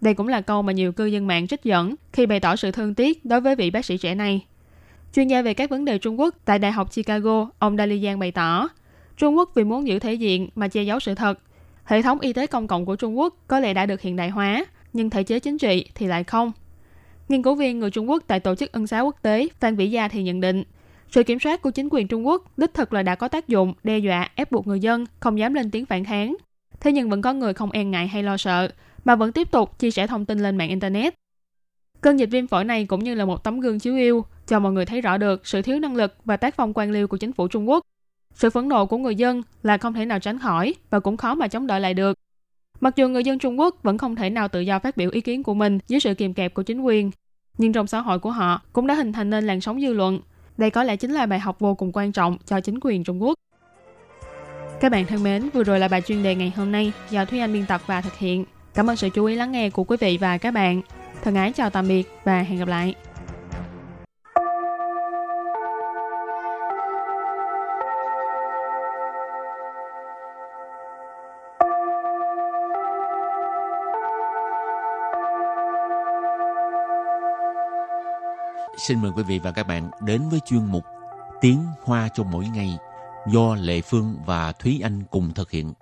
[0.00, 2.70] Đây cũng là câu mà nhiều cư dân mạng trích dẫn khi bày tỏ sự
[2.70, 4.46] thương tiếc đối với vị bác sĩ trẻ này.
[5.14, 8.18] Chuyên gia về các vấn đề Trung Quốc tại Đại học Chicago, ông Dali Giang
[8.18, 8.68] bày tỏ,
[9.20, 11.38] Trung Quốc vì muốn giữ thể diện mà che giấu sự thật.
[11.84, 14.30] Hệ thống y tế công cộng của Trung Quốc có lẽ đã được hiện đại
[14.30, 16.52] hóa, nhưng thể chế chính trị thì lại không.
[17.28, 19.90] Nghiên cứu viên người Trung Quốc tại Tổ chức Ân xá Quốc tế Phan Vĩ
[19.90, 20.62] Gia thì nhận định,
[21.10, 23.74] sự kiểm soát của chính quyền Trung Quốc đích thực là đã có tác dụng
[23.82, 26.36] đe dọa ép buộc người dân không dám lên tiếng phản kháng.
[26.80, 28.68] Thế nhưng vẫn có người không e ngại hay lo sợ,
[29.04, 31.14] mà vẫn tiếp tục chia sẻ thông tin lên mạng Internet.
[32.00, 34.72] Cơn dịch viêm phổi này cũng như là một tấm gương chiếu yêu cho mọi
[34.72, 37.32] người thấy rõ được sự thiếu năng lực và tác phong quan liêu của chính
[37.32, 37.84] phủ Trung Quốc.
[38.34, 41.34] Sự phẫn nộ của người dân là không thể nào tránh khỏi và cũng khó
[41.34, 42.18] mà chống đợi lại được.
[42.80, 45.20] Mặc dù người dân Trung Quốc vẫn không thể nào tự do phát biểu ý
[45.20, 47.10] kiến của mình dưới sự kiềm kẹp của chính quyền,
[47.58, 50.20] nhưng trong xã hội của họ cũng đã hình thành nên làn sóng dư luận.
[50.56, 53.22] Đây có lẽ chính là bài học vô cùng quan trọng cho chính quyền Trung
[53.22, 53.34] Quốc.
[54.80, 57.38] Các bạn thân mến, vừa rồi là bài chuyên đề ngày hôm nay do Thúy
[57.38, 58.44] Anh biên tập và thực hiện.
[58.74, 60.82] Cảm ơn sự chú ý lắng nghe của quý vị và các bạn.
[61.22, 62.94] Thân ái chào tạm biệt và hẹn gặp lại.
[78.88, 80.84] Xin mời quý vị và các bạn đến với chuyên mục
[81.40, 82.78] Tiếng Hoa cho mỗi ngày
[83.26, 85.72] do Lệ Phương và Thúy Anh cùng thực hiện.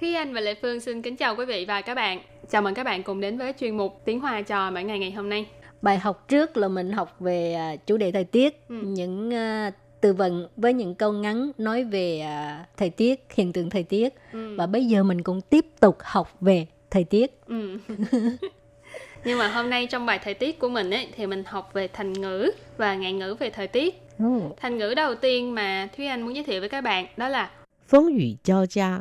[0.00, 2.20] Thúy Anh và Lệ Phương xin kính chào quý vị và các bạn.
[2.50, 5.10] Chào mừng các bạn cùng đến với chuyên mục Tiếng Hoa cho mỗi ngày ngày
[5.10, 5.46] hôm nay.
[5.82, 8.74] Bài học trước là mình học về à, chủ đề thời tiết, Ừ.
[8.82, 9.70] những à,
[10.06, 14.14] từ vựng với những câu ngắn nói về à, thời tiết hiện tượng thời tiết.
[14.32, 14.56] Ừ.
[14.58, 17.40] và bây giờ mình cũng tiếp tục học về thời tiết.
[17.46, 17.78] Ừ.
[19.24, 21.88] nhưng mà hôm nay trong bài thời tiết của mình ấy thì mình học về
[21.88, 24.02] thành ngữ và ngạn ngữ về thời tiết.
[24.18, 24.40] Ừ.
[24.56, 27.50] thành ngữ đầu tiên mà thúy anh muốn giới thiệu với các bạn đó là
[27.88, 29.00] phong yu giao gia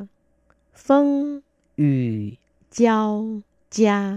[0.75, 1.39] phong
[1.77, 1.85] yu
[2.71, 3.25] giao
[3.71, 4.13] gia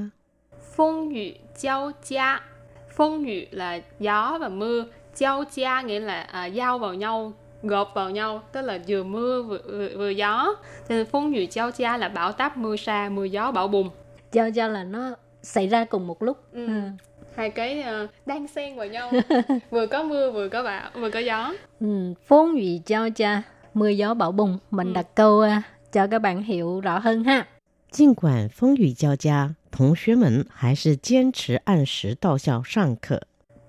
[0.77, 2.41] phong yu giao gia
[2.97, 4.87] phong yu là gió và mưa
[5.18, 9.44] giao gia nghĩa là à, giao vào nhau, gộp vào nhau, tức là vừa mưa
[9.44, 10.56] vừa, vừa, vừa gió.
[10.90, 13.90] Cho nên phong yu giao gia là bão táp mưa sa, mưa gió bão bùng.
[14.32, 16.38] Cho cho là nó xảy ra cùng một lúc.
[16.54, 16.68] Ừ.
[16.68, 16.82] Ừ.
[17.36, 19.12] Hai cái ờ, đang xen vào nhau,
[19.70, 21.54] vừa có mưa vừa có bão, vừa có gió.
[21.80, 22.14] Ừ.
[22.28, 23.42] Phong ủy giao cha,
[23.74, 24.58] mưa gió bão bùng.
[24.72, 24.94] Mình Ừ.
[24.94, 27.48] đặt câu à, cho các bạn hiểu rõ hơn ha.
[27.92, 33.22] 尽管风雨交加，同学们还是坚持按时到校上课。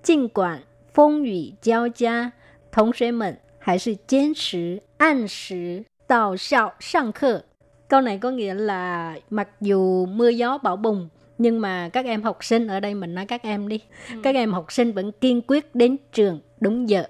[0.02, 2.32] 尽管 风雨交加，
[2.70, 7.44] 同学们还是坚持按时到校上课.
[7.88, 12.22] Câu này có nghĩa là mặc dù mưa gió bão bùng nhưng mà các em
[12.22, 13.80] học sinh ở đây mình nói các em đi.
[14.22, 17.04] Các em học sinh vẫn kiên quyết đến trường đúng giờ.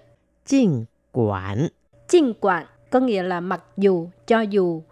[0.44, 1.68] 尽管
[2.08, 4.82] Chinh quản có nghĩa là mặc dù, cho dù.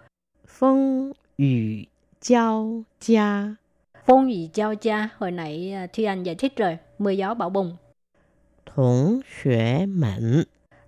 [0.47, 1.89] 风雨
[2.21, 3.57] 交加，
[4.07, 7.51] Phong ủy giao cha, hồi nãy à, Thi Anh giải thích rồi, mưa gió bão
[7.51, 7.77] bùng.
[8.78, 10.44] Thống xuế mẫn.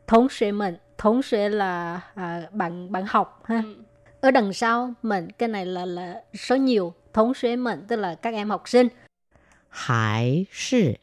[0.07, 0.77] Thống xuế mẫn.
[0.97, 3.63] Thống xuế là à, bạn bạn học ha.
[3.65, 3.75] Ừ.
[4.21, 6.93] Ở đằng sau mẫn cái này là là số nhiều.
[7.13, 8.87] Thống xuế mẫn tức là các em học sinh.
[9.69, 10.93] Hải sư.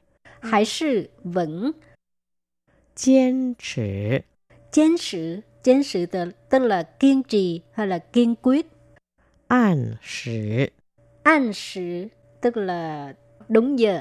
[0.40, 1.72] Hải sư vẫn.
[3.04, 4.18] Kiên trì.
[4.72, 5.40] Kiên trì.
[5.64, 6.06] Kiên trì
[6.50, 8.66] tức là kiên trì hay là kiên quyết.
[9.48, 10.66] An sử.
[11.22, 12.06] An sử
[12.40, 13.14] tức là
[13.48, 14.00] đúng giờ.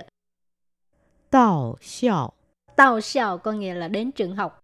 [1.32, 2.34] Đạo xiao
[2.76, 4.62] tao xiao có nghĩa là đến trường học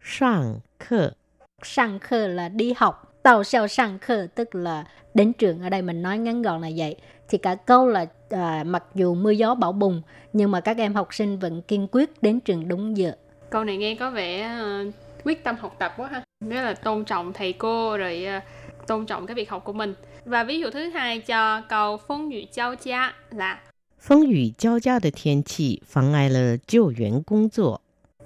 [0.00, 1.14] 上课。
[1.62, 6.02] sang khơ là đi học tao xiao sang khơ tức là đến trường ở đây mình
[6.02, 6.96] nói ngắn gọn là vậy
[7.28, 10.94] thì cả câu là à, mặc dù mưa gió bão bùng nhưng mà các em
[10.94, 13.12] học sinh vẫn kiên quyết đến trường đúng giờ
[13.50, 14.84] Câu này nghe có vẻ ờ,
[15.24, 16.22] quyết tâm học tập quá ha.
[16.44, 18.40] Nghĩa là tôn trọng thầy cô rồi ờ,
[18.86, 19.94] tôn trọng cái việc học của mình.
[20.24, 23.60] Và ví dụ thứ hai cho câu phong yu giao gia là
[23.97, 27.79] 风雨交加的天气妨碍了救援工作。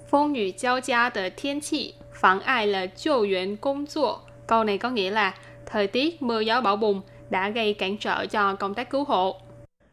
[0.10, 4.22] phong yu giao gia de thiên气妨碍了救援工作.
[4.48, 5.36] Câu này có nghĩa là
[5.66, 9.42] thời tiết mưa gió bão bùng đã gây cản trở cho công tác cứu hộ.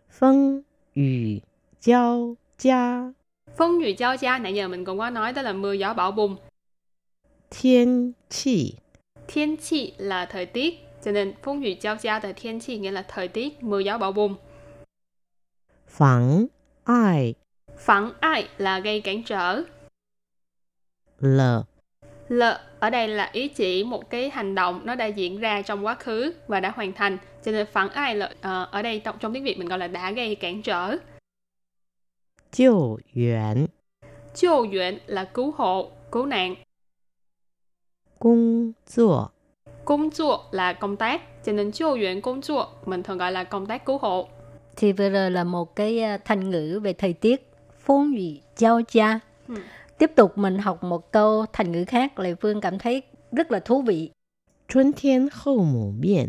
[0.09, 1.43] 风雨
[1.81, 3.13] 交加，
[3.57, 6.13] Phong yu giao gia nãy giờ mình cũng có nói đó là mưa gió bão
[6.13, 6.37] bùng.
[7.51, 8.75] 天气
[9.29, 12.91] Thiên chi là thời tiết, cho nên phong yu giao gia de thiên chi nghĩa
[12.91, 14.35] là thời tiết mưa gió bão bùng.
[15.90, 16.46] phẳng
[16.84, 17.34] ai?
[17.78, 19.64] Phẳng ai là gây cản trở.
[21.20, 21.42] L.
[22.30, 22.44] L
[22.80, 25.96] ở đây là ý chỉ một cái hành động nó đã diễn ra trong quá
[25.96, 27.18] khứ và đã hoàn thành.
[27.44, 29.88] Cho nên phẳng ai là uh, ở đây trong, trong tiếng việt mình gọi là
[29.88, 30.98] đã gây cản trở.
[32.52, 33.66] Chiêu yuan.
[34.34, 36.56] Chiêu yuan là cứu hộ, cứu nạn.
[38.20, 39.28] Công chua
[39.86, 43.44] Công chua là công tác, cho nên chiêu yuan công chua mình thường gọi là
[43.44, 44.30] công tác cứu hộ
[44.80, 48.82] thì vừa rồi là một cái à, thành ngữ về thời tiết phong vị giao
[48.92, 49.56] gia ừ.
[49.98, 53.60] tiếp tục mình học một câu thành ngữ khác lệ phương cảm thấy rất là
[53.60, 54.12] thú vị
[54.74, 56.28] Xuân thiên hậu mũ miệng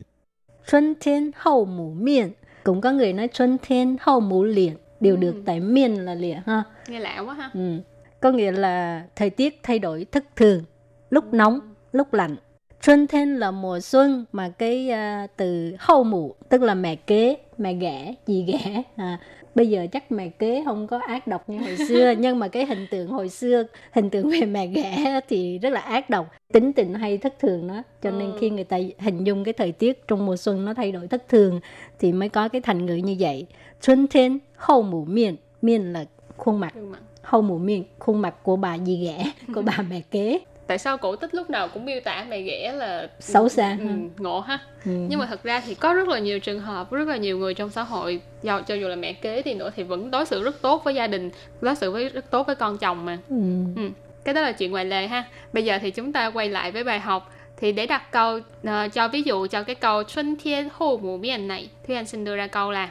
[0.67, 2.33] Xuân thiên hậu mũ miệng
[2.65, 5.21] Cũng có người nói xuân thiên hậu mũ liền Đều ừ.
[5.21, 7.79] được tại miền là liền ha Nghe lạ quá ha ừ.
[8.21, 10.65] Có nghĩa là thời tiết thay đổi thất thường
[11.11, 11.37] Lúc ừ.
[11.37, 11.61] nóng,
[11.93, 12.37] lúc lạnh
[12.83, 17.37] Xuân thiên là mùa xuân Mà cái uh, từ hậu mũ Tức là mẹ kế
[17.61, 18.83] mẹ ghẻ dì ghẻ.
[18.97, 19.19] À,
[19.55, 22.67] bây giờ chắc mẹ kế không có ác độc như hồi xưa nhưng mà cái
[22.67, 26.31] hình tượng hồi xưa hình tượng về mẹ ghẻ thì rất là ác độc.
[26.53, 27.83] Tính tình hay thất thường đó.
[28.03, 28.37] Cho nên Ừ.
[28.41, 31.29] khi người ta hình dung cái thời tiết trong mùa xuân nó thay đổi thất
[31.29, 31.61] thường
[31.99, 33.47] thì mới có cái thành ngữ như vậy.
[33.81, 36.05] Xuân thiên hậu mũ miền miền là
[36.37, 36.75] khuôn mặt.
[37.23, 40.39] Hậu mũ miệng khuôn mặt của bà dì ghẻ của bà mẹ kế
[40.70, 43.88] tại sao cổ tích lúc nào cũng miêu tả mẹ ghẻ là xấu xa ừ,
[44.18, 44.92] ngộ ha ừ.
[45.10, 47.54] nhưng mà thật ra thì có rất là nhiều trường hợp rất là nhiều người
[47.54, 50.44] trong xã hội do cho dù là mẹ kế thì nữa thì vẫn đối xử
[50.44, 53.36] rất tốt với gia đình đối xử với rất tốt với con chồng mà Ừ.
[53.76, 53.90] ừ.
[54.24, 56.84] cái đó là chuyện ngoài lề ha bây giờ thì chúng ta quay lại với
[56.84, 60.70] bài học thì để đặt câu ờ, cho ví dụ cho cái câu xuân thiên
[60.74, 62.90] hậu mũ miền này Thúy Anh xin đưa ra câu là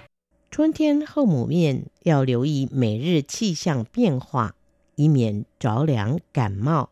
[0.51, 4.55] 春天后母面要留意每日气象变化，
[4.95, 6.91] 以免着凉感冒。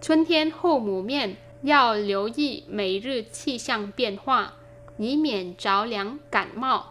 [0.00, 4.52] 春天后母面要留意每日气象变化，
[4.98, 6.82] 以免着凉感冒。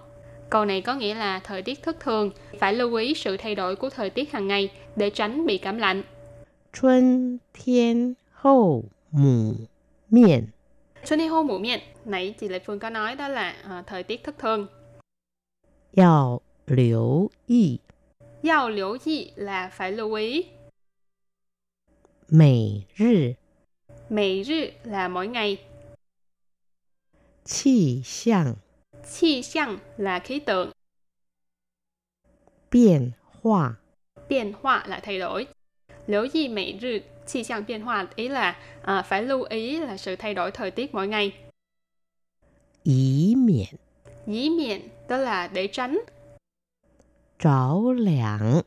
[0.50, 3.76] Câu này có nghĩa là thời tiết thất thường, phải lưu ý sự thay đổi
[3.76, 6.04] của thời tiết hàng ngày để tránh bị cảm lạnh.
[6.74, 9.68] 春天后母
[10.10, 10.48] 面
[11.04, 14.04] Xuân thiên hô mũ miệng, nãy chị Lệ Phương có nói đó là ờ, thời
[14.04, 14.68] tiết thất thường.
[15.94, 17.80] 要留意
[18.42, 20.46] Giao liễu gì là phải lưu ý.
[22.28, 23.36] 每日
[24.10, 25.58] 每日là mỗi ngày.
[27.46, 28.56] 气象
[29.20, 30.72] Chi xiang là khí tượng.
[32.70, 33.76] 变化。
[34.30, 35.48] Biến hóa là thay đổi.
[36.08, 40.34] Liễu gì每日 chi xiang biến hóa ý là à, phải lưu ý là sự thay
[40.34, 41.32] đổi thời tiết mỗi ngày.
[42.84, 43.76] 以免
[44.28, 46.00] Dĩ miệng đó là để tránh.
[47.40, 48.64] 着凉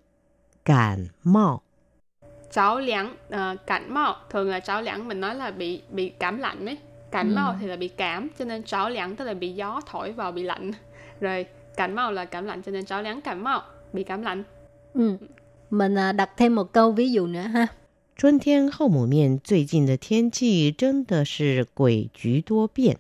[0.65, 1.63] 感冒。
[2.51, 4.17] Cháu liãng, à, cảnh mạo.
[4.31, 6.77] Thường là cháu liãng mình nói là bị bị cảm lạnh ấy.
[7.11, 7.35] Cảnh Ừ.
[7.35, 10.33] mạo thì là bị cảm, cho nên cháu liãng tức là bị gió thổi vào
[10.33, 10.73] bị lạnh.
[11.21, 14.43] Rồi cảnh mạo là cảm lạnh cho nên cháu liãng cảm mạo, bị cảm lạnh.
[14.95, 15.17] Ừ.
[15.71, 17.69] Mình à, đặt thêm một câu ví dụ nữa ha.
[18.17, 22.97] 春天后母面最近的天气真的是诡谲多变。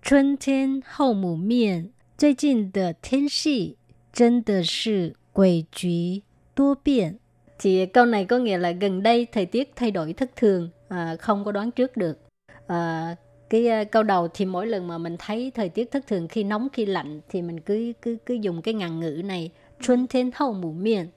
[0.00, 3.76] 春天后母面，最近的天气
[4.12, 6.22] 真的是诡谲
[6.54, 7.18] 多变。
[7.63, 11.15] thì câu này có nghĩa là gần đây thời tiết thay đổi thất thường, à,
[11.19, 12.19] không có đoán trước được.
[12.67, 13.15] À,
[13.49, 16.43] cái à, câu đầu thì mỗi lần mà mình thấy thời tiết thất thường khi
[16.43, 20.31] nóng khi lạnh thì mình cứ cứ cứ dùng cái ngàn ngữ này xuân thiên
[20.35, 21.07] hậu mù miên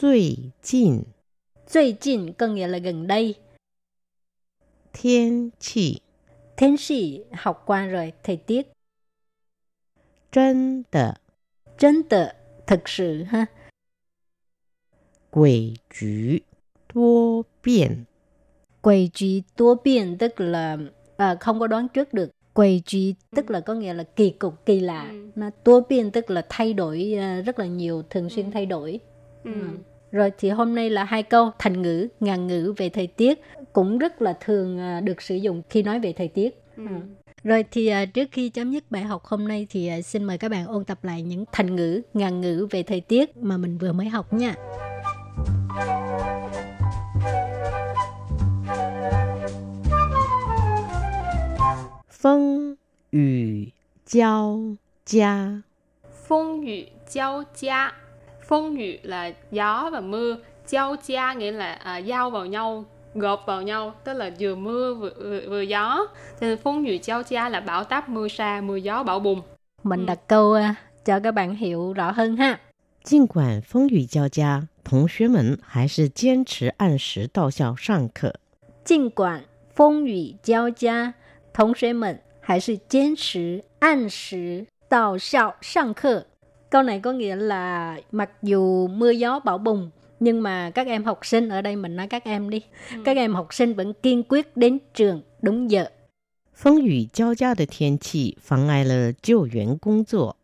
[0.00, 1.02] Duy jìn
[1.68, 3.34] Duy jìn có nghĩa là gần đây.
[4.92, 6.00] Thiên chỉ.
[6.56, 8.72] Thiên chỉ học qua rồi thời tiết.
[10.32, 11.12] Chân tờ
[11.78, 12.28] Chân tờ
[12.66, 13.46] thật sự ha.
[15.31, 16.41] 诡谲
[16.93, 18.05] 多变。
[18.81, 20.77] Quầy trí tố biên tức là
[21.17, 22.31] à, không có đoán trước được.
[22.53, 25.07] Quầy trí tức là có nghĩa là kỳ cục, kỳ lạ.
[25.11, 25.29] Ừ.
[25.35, 28.99] Nó tố biên tức là thay đổi à, rất là nhiều, thường xuyên thay đổi.
[29.43, 29.51] Ừ.
[30.11, 33.41] Rồi thì hôm nay là hai câu thành ngữ, ngàn ngữ về thời tiết
[33.73, 36.61] cũng rất là thường à, được sử dụng khi nói về thời tiết.
[36.77, 36.83] Ừ.
[37.43, 40.37] Rồi thì à, trước khi chấm dứt bài học hôm nay thì à, xin mời
[40.37, 43.77] các bạn ôn tập lại những thành ngữ, ngàn ngữ về thời tiết mà mình
[43.77, 44.55] vừa mới học nha.
[52.09, 52.77] 风
[53.11, 53.71] 雨
[54.05, 55.61] 交加，
[56.27, 57.91] Phong yu giao gia.
[58.47, 60.37] Phong yu là gió và mưa.
[60.67, 63.93] Giao gia nghĩa là à, giao vào nhau, gộp vào nhau.
[64.03, 66.07] Tức là vừa mưa vừa, vừa, vừa gió.
[66.39, 69.41] Cho nên phong yu giao gia là bão táp mưa sa, mưa gió, bão bùng.
[69.83, 70.05] Mình Ừ.
[70.05, 72.59] đặt câu à, cho các bạn hiểu rõ hơn ha.
[73.03, 78.35] 尽管风雨交加， 同学们还是坚持按时到校上课。
[78.83, 79.43] 尽管
[79.73, 81.13] 风雨交加，
[81.53, 86.27] 同学们还是坚持按时到校上课。
[86.69, 91.25] Câu này có nghĩa là mặc dù mưa gió bão bùng nhưng mà các em học
[91.25, 92.61] sinh ở đây mình nói các em đi,
[93.03, 95.87] các em học sinh vẫn kiên quyết đến trường đúng giờ.
[96.53, 100.37] 风雨交加的天气妨碍了救援工作。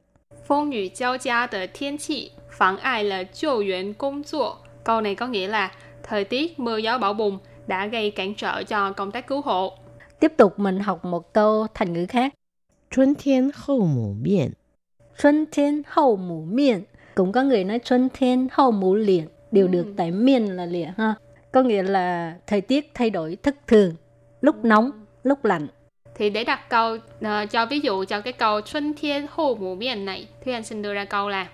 [0.45, 4.54] Phong yu giao gia de thiên气 phản ai là chiều duyện công chua.
[4.84, 8.62] Câu này có nghĩa là thời tiết mưa gió bão bùng đã gây cản trở
[8.62, 9.72] cho công tác cứu hộ.
[10.20, 12.34] Tiếp tục mình học một câu thành ngữ khác.
[12.96, 14.50] Xuân thiên hậu mũ miệng.
[15.18, 16.82] Xuân thiên hậu mũ miệng.
[17.14, 19.28] Cũng có người nói xuân thiên hậu mũ liền.
[19.52, 19.70] Đều ừ.
[19.70, 21.14] được tại miền là liền ha.
[21.52, 23.94] Có nghĩa là thời tiết thay đổi thất thường.
[24.40, 24.68] Lúc ừ.
[24.68, 24.90] nóng,
[25.22, 25.66] lúc lạnh.
[26.14, 29.74] Thì để đặt câu uh, cho ví dụ cho cái câu xuân thiên hậu mũ
[29.74, 31.48] miệng này, thì Anh xin đưa ra câu là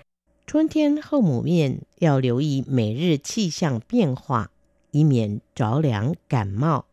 [0.46, 4.50] 春天后母面要留意每日气象变化，
[4.92, 6.84] 以免着凉感冒。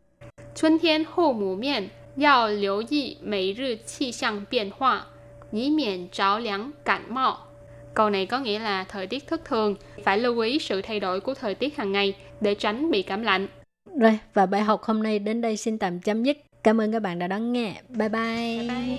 [0.54, 5.06] 春天后母面要留意每日气象变化，
[5.50, 7.36] 以免着凉感冒。
[7.94, 11.34] Câu này có nghĩa là thời tiết thất thường, phải lưu ý sự thay đổi của
[11.34, 13.48] thời tiết hàng ngày để tránh bị cảm lạnh.
[14.00, 17.02] rồi và bài học hôm nay đến đây xin tạm chấm dứt cảm ơn các
[17.02, 18.98] bạn đã đón nghe bye bye, Quý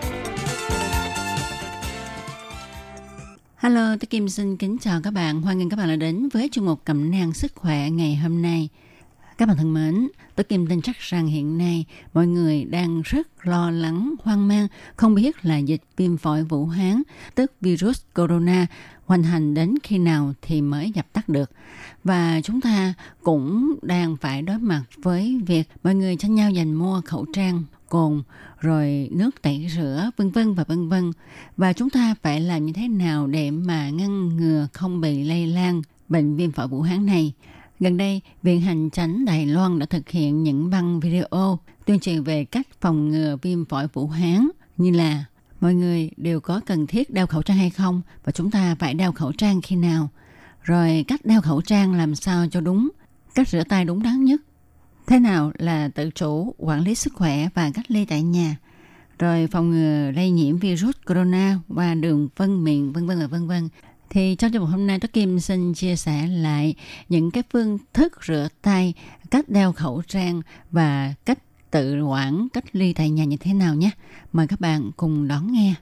[3.61, 5.41] Hello, tôi Kim xin kính chào các bạn.
[5.41, 8.41] Hoan nghênh các bạn đã đến với chương mục cẩm nang sức khỏe ngày hôm
[8.41, 8.69] nay.
[9.37, 13.47] Các bạn thân mến, tôi Kim tin chắc rằng hiện nay mọi người đang rất
[13.47, 17.01] lo lắng, hoang mang, không biết là dịch viêm phổi Vũ Hán,
[17.35, 18.67] tức virus corona,
[19.05, 21.51] hoành hành đến khi nào thì mới dập tắt được.
[22.03, 22.93] Và chúng ta
[23.23, 27.63] cũng đang phải đối mặt với việc mọi người tranh nhau giành mua khẩu trang,
[27.91, 28.23] cồn,
[28.59, 31.11] rồi nước tẩy rửa, vân vân và vân vân.
[31.57, 35.47] Và chúng ta phải làm như thế nào để mà ngăn ngừa không bị lây
[35.47, 37.33] lan bệnh viêm phổi Vũ Hán này?
[37.79, 42.23] Gần đây, Viện Hành Chánh Đài Loan đã thực hiện những băng video tuyên truyền
[42.23, 45.25] về cách phòng ngừa viêm phổi Vũ Hán như là
[45.61, 48.93] mọi người đều có cần thiết đeo khẩu trang hay không và chúng ta phải
[48.93, 50.09] đeo khẩu trang khi nào.
[50.63, 52.89] Rồi cách đeo khẩu trang làm sao cho đúng,
[53.35, 54.41] cách rửa tay đúng đắn nhất
[55.11, 58.55] Thế nào là tự chủ, quản lý sức khỏe và cách ly tại nhà,
[59.19, 63.47] rồi phòng ngừa lây nhiễm virus corona qua đường phân miệng vân vân và vân
[63.47, 63.69] vân.
[64.09, 66.75] Thì trong chương mục hôm nay tôi Kim xin chia sẻ lại
[67.09, 68.93] những cái phương thức rửa tay,
[69.31, 71.39] cách đeo khẩu trang và cách
[71.71, 73.89] tự quản cách ly tại nhà như thế nào nhé.
[74.33, 75.73] Mời các bạn cùng đón nghe.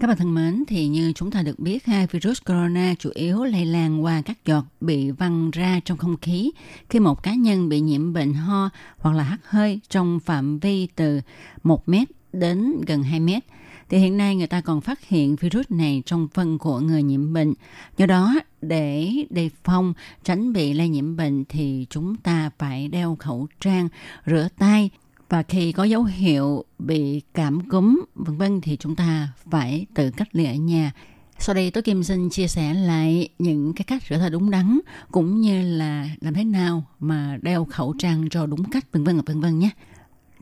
[0.00, 3.44] Các bạn thân mến, thì như chúng ta được biết hai virus corona chủ yếu
[3.44, 6.52] lây lan qua các giọt bị văng ra trong không khí
[6.88, 10.86] khi một cá nhân bị nhiễm bệnh ho hoặc là hắt hơi trong phạm vi
[10.96, 11.20] từ
[11.62, 13.44] 1 mét đến gần 2 mét.
[13.88, 17.32] Thì hiện nay người ta còn phát hiện virus này trong phân của người nhiễm
[17.32, 17.54] bệnh.
[17.96, 23.16] Do đó, để đề phòng tránh bị lây nhiễm bệnh thì chúng ta phải đeo
[23.20, 23.88] khẩu trang,
[24.26, 24.90] rửa tay
[25.30, 30.10] và khi có dấu hiệu bị cảm cúm vân vân thì chúng ta phải tự
[30.10, 30.92] cách ly ở nhà
[31.42, 34.80] sau đây tôi Kim xin chia sẻ lại những cái cách rửa tay đúng đắn
[35.10, 39.16] cũng như là làm thế nào mà đeo khẩu trang cho đúng cách vân vân
[39.16, 39.70] và vân vân nhé.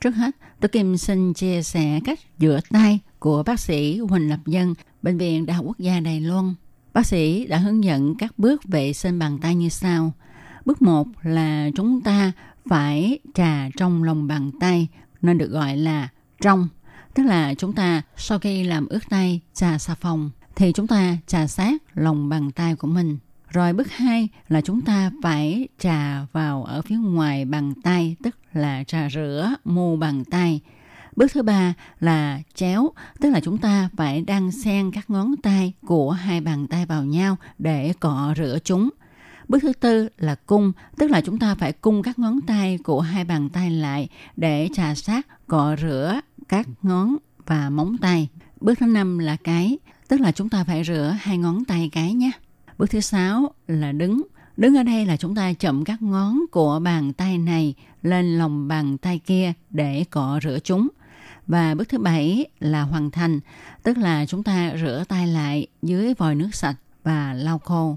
[0.00, 4.40] Trước hết, tôi Kim xin chia sẻ cách rửa tay của bác sĩ Huỳnh Lập
[4.46, 6.54] Dân, Bệnh viện Đại học Quốc gia Đài Loan.
[6.94, 10.12] Bác sĩ đã hướng dẫn các bước vệ sinh bàn tay như sau.
[10.64, 12.32] Bước 1 là chúng ta
[12.68, 14.88] phải trà trong lòng bàn tay
[15.22, 16.08] nên được gọi là
[16.40, 16.68] trong.
[17.14, 21.16] Tức là chúng ta sau khi làm ướt tay trà xà phòng thì chúng ta
[21.26, 23.18] trà sát lòng bàn tay của mình.
[23.50, 28.36] Rồi bước hai là chúng ta phải trà vào ở phía ngoài bàn tay, tức
[28.52, 30.60] là trà rửa mu bàn tay.
[31.16, 35.72] Bước thứ ba là chéo, tức là chúng ta phải đan xen các ngón tay
[35.86, 38.88] của hai bàn tay vào nhau để cọ rửa chúng.
[39.48, 43.00] Bước thứ tư là cung, tức là chúng ta phải cung các ngón tay của
[43.00, 48.28] hai bàn tay lại để trà sát, cọ rửa các ngón và móng tay.
[48.60, 52.14] Bước thứ năm là cái, tức là chúng ta phải rửa hai ngón tay cái
[52.14, 52.30] nhé.
[52.78, 54.22] Bước thứ sáu là đứng.
[54.56, 58.68] Đứng ở đây là chúng ta chậm các ngón của bàn tay này lên lòng
[58.68, 60.88] bàn tay kia để cọ rửa chúng.
[61.46, 63.40] Và bước thứ bảy là hoàn thành,
[63.82, 67.96] tức là chúng ta rửa tay lại dưới vòi nước sạch và lau khô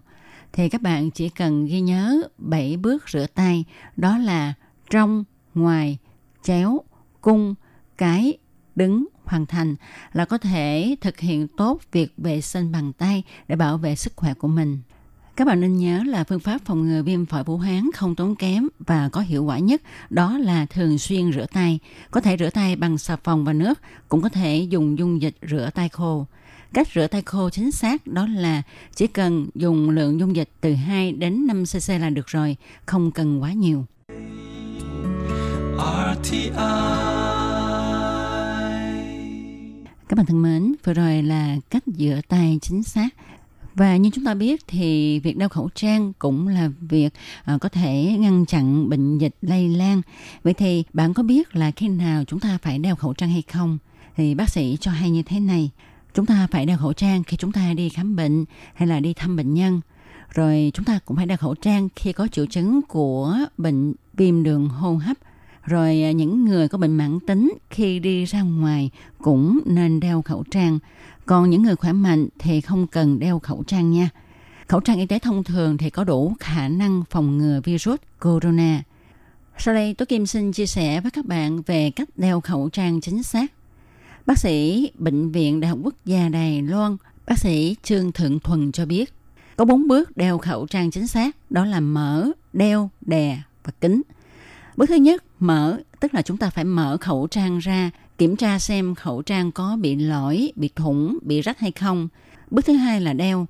[0.54, 3.66] thì các bạn chỉ cần ghi nhớ 7 bước rửa tay,
[3.98, 4.54] đó là
[4.90, 5.24] trong,
[5.54, 5.98] ngoài,
[6.44, 6.82] chéo,
[7.22, 7.56] cung,
[7.98, 8.38] cái,
[8.76, 9.76] đứng, hoàn thành
[10.14, 14.14] là có thể thực hiện tốt việc vệ sinh bằng tay để bảo vệ sức
[14.16, 14.82] khỏe của mình.
[15.36, 18.36] Các bạn nên nhớ là phương pháp phòng ngừa viêm phổi Vũ Hán không tốn
[18.36, 21.80] kém và có hiệu quả nhất đó là thường xuyên rửa tay.
[22.12, 23.80] Có thể rửa tay bằng xà phòng và nước,
[24.10, 26.26] cũng có thể dùng dung dịch rửa tay khô.
[26.74, 28.62] Cách rửa tay khô chính xác đó là
[28.96, 32.56] chỉ cần dùng lượng dung dịch từ 2 đến 5 cc là được rồi,
[32.86, 33.86] không cần quá nhiều.
[35.78, 36.52] RTI.
[40.10, 43.10] Các bạn thân mến, vừa rồi là cách rửa tay chính xác.
[43.76, 47.14] Và như chúng ta biết thì việc đeo khẩu trang cũng là việc
[47.44, 50.02] à, có thể ngăn chặn bệnh dịch lây lan.
[50.44, 53.42] Vậy thì bạn có biết là khi nào chúng ta phải đeo khẩu trang hay
[53.42, 53.78] không?
[54.16, 55.72] Thì bác sĩ cho hay như thế này
[56.14, 59.14] chúng ta phải đeo khẩu trang khi chúng ta đi khám bệnh hay là đi
[59.14, 59.82] thăm bệnh nhân.
[60.34, 64.44] Rồi chúng ta cũng phải đeo khẩu trang khi có triệu chứng của bệnh viêm
[64.44, 65.18] đường hô hấp.
[65.64, 70.22] Rồi à, những người có bệnh mãn tính khi đi ra ngoài cũng nên đeo
[70.22, 70.80] khẩu trang.
[71.26, 74.10] Còn những người khỏe mạnh thì không cần đeo khẩu trang nha.
[74.68, 78.84] Khẩu trang y tế thông thường thì có đủ khả năng phòng ngừa virus corona.
[79.58, 83.02] Sau đây, Tố Kim xin chia sẻ với các bạn về cách đeo khẩu trang
[83.02, 83.52] chính xác.
[84.26, 86.98] Bác sĩ Bệnh viện Đại học Quốc gia Đài Loan,
[87.28, 89.14] bác sĩ Trương Thượng Thuần cho biết,
[89.58, 94.02] có bốn bước đeo khẩu trang chính xác, đó là mở, đeo, đè và kính.
[94.78, 98.60] Bước thứ nhất, mở, tức là chúng ta phải mở khẩu trang ra, kiểm tra
[98.60, 102.08] xem khẩu trang có bị lỗi, bị thủng, bị rách hay không.
[102.52, 103.48] Bước thứ hai là đeo.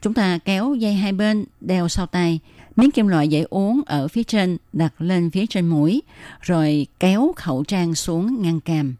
[0.00, 2.40] Chúng ta kéo dây hai bên, đeo sau tay.
[2.76, 6.02] Miếng kim loại dễ uống ở phía trên đặt lên phía trên mũi,
[6.40, 8.94] rồi kéo khẩu trang xuống ngăn càm.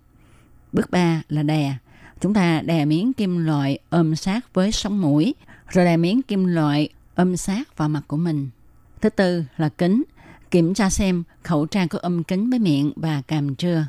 [0.73, 1.75] Bước 3 là đè.
[2.21, 5.35] Chúng ta đè miếng kim loại ôm sát với sống mũi,
[5.69, 8.51] rồi đè miếng kim loại ôm sát vào mặt của mình.
[9.01, 10.03] Thứ tư là kính.
[10.51, 13.87] Kiểm tra xem khẩu trang có ôm kính với miệng và càm chưa.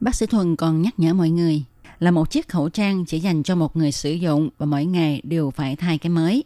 [0.00, 1.64] Bác sĩ Thuần còn nhắc nhở mọi người
[1.98, 5.20] là một chiếc khẩu trang chỉ dành cho một người sử dụng và mỗi ngày
[5.24, 6.44] đều phải thay cái mới.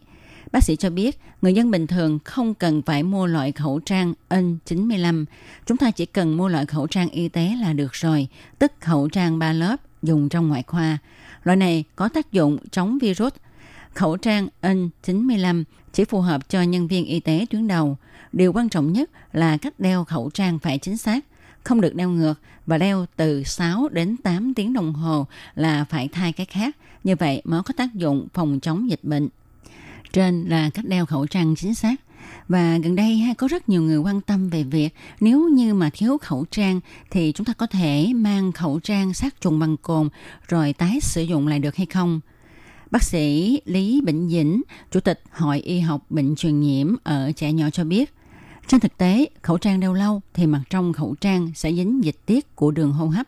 [0.55, 4.15] Bác sĩ cho biết, người dân bình thường không cần phải mua loại khẩu trang
[4.29, 5.25] N95.
[5.67, 8.29] Chúng ta chỉ cần mua loại khẩu trang y tế là được rồi,
[8.59, 10.99] tức khẩu trang 3 lớp dùng trong ngoại khoa.
[11.45, 13.33] Loại này có tác dụng chống virus.
[13.95, 17.97] Khẩu trang N95 chỉ phù hợp cho nhân viên y tế tuyến đầu.
[18.33, 21.25] Điều quan trọng nhất là cách đeo khẩu trang phải chính xác,
[21.65, 26.09] không được đeo ngược và đeo từ 6 đến 8 tiếng đồng hồ là phải
[26.09, 26.77] thay cái khác.
[27.05, 29.29] Như vậy mới có tác dụng phòng chống dịch bệnh.
[30.15, 31.95] Trên là cách đeo khẩu trang chính xác.
[32.49, 36.19] Và gần đây có rất nhiều người quan tâm về việc nếu như mà thiếu
[36.19, 40.09] khẩu trang thì chúng ta có thể mang khẩu trang sát trùng bằng cồn
[40.49, 42.21] rồi tái sử dụng lại được hay không.
[42.91, 47.53] Bác sĩ Lý Bệnh Dĩnh, Chủ tịch Hội Y học Bệnh truyền nhiễm ở trẻ
[47.53, 48.15] nhỏ cho biết,
[48.69, 52.27] trên thực tế, khẩu trang đeo lâu thì mặt trong khẩu trang sẽ dính dịch
[52.27, 53.27] tiết của đường hô hấp.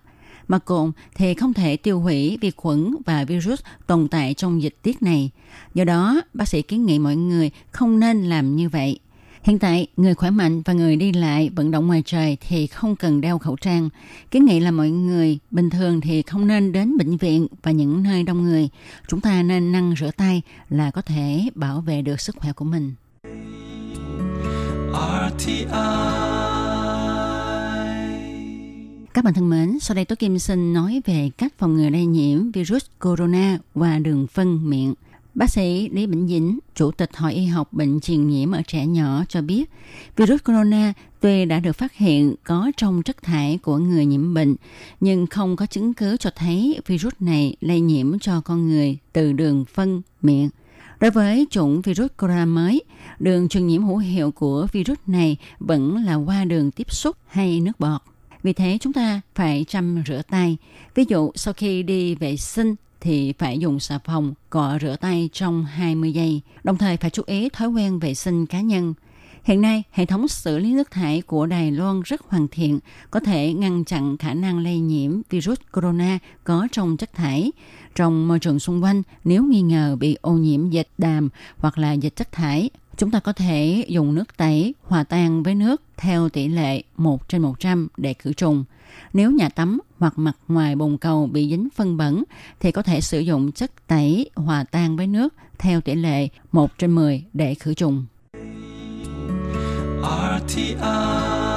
[0.49, 4.77] Mà cồn thì không thể tiêu hủy vi khuẩn và virus tồn tại trong dịch
[4.83, 5.31] tiết này.
[5.75, 8.99] Do đó, bác sĩ kiến nghị mọi người không nên làm như vậy.
[9.43, 12.97] Hiện tại, người khỏe mạnh và người đi lại vận động ngoài trời thì không
[12.97, 13.89] cần đeo khẩu trang.
[14.31, 18.03] Kiến nghị là mọi người bình thường thì không nên đến bệnh viện và những
[18.03, 18.69] nơi đông người.
[19.09, 22.65] Chúng ta nên năng rửa tay là có thể bảo vệ được sức khỏe của
[22.65, 22.95] mình.
[24.93, 26.56] RTI
[29.17, 32.07] các bạn thân mến, sau đây tôi Kim xin nói về cách phòng ngừa lây
[32.07, 34.95] nhiễm virus corona qua đường phân miệng.
[35.35, 38.87] Bác sĩ Lý Bỉnh Dĩnh, Chủ tịch Hội Y học Bệnh truyền nhiễm ở trẻ
[38.87, 39.71] nhỏ cho biết,
[40.17, 44.57] virus corona tuy đã được phát hiện có trong chất thải của người nhiễm bệnh,
[45.01, 49.33] nhưng không có chứng cứ cho thấy virus này lây nhiễm cho con người từ
[49.33, 50.49] đường phân miệng.
[51.01, 52.83] Đối với chủng virus corona mới,
[53.19, 57.61] đường truyền nhiễm hữu hiệu của virus này vẫn là qua đường tiếp xúc hay
[57.61, 58.03] nước bọt.
[58.47, 60.57] Vì thế chúng ta phải chăm rửa tay.
[60.95, 65.29] Ví dụ sau khi đi vệ sinh thì phải dùng xà phòng cọ rửa tay
[65.33, 66.41] trong 20 giây.
[66.65, 68.95] Đồng thời phải chú ý thói quen vệ sinh cá nhân.
[69.45, 72.79] Hiện nay, hệ thống xử lý nước thải của Đài Loan rất hoàn thiện,
[73.11, 77.53] có thể ngăn chặn khả năng lây nhiễm virus corona có trong chất thải.
[77.97, 81.29] Trong môi trường xung quanh, nếu nghi ngờ bị ô nhiễm dịch đàm
[81.59, 85.55] hoặc là dịch chất thải, chúng ta có thể dùng nước tẩy hòa tan với
[85.55, 88.65] nước theo tỷ lệ 1 trên 100 để khử trùng.
[89.13, 92.25] Nếu nhà tắm hoặc mặt ngoài bồn cầu bị dính phân bẩn
[92.61, 96.79] thì có thể sử dụng chất tẩy hòa tan với nước theo tỷ lệ 1
[96.79, 98.07] trên 10 để khử trùng.
[100.03, 101.56] RTI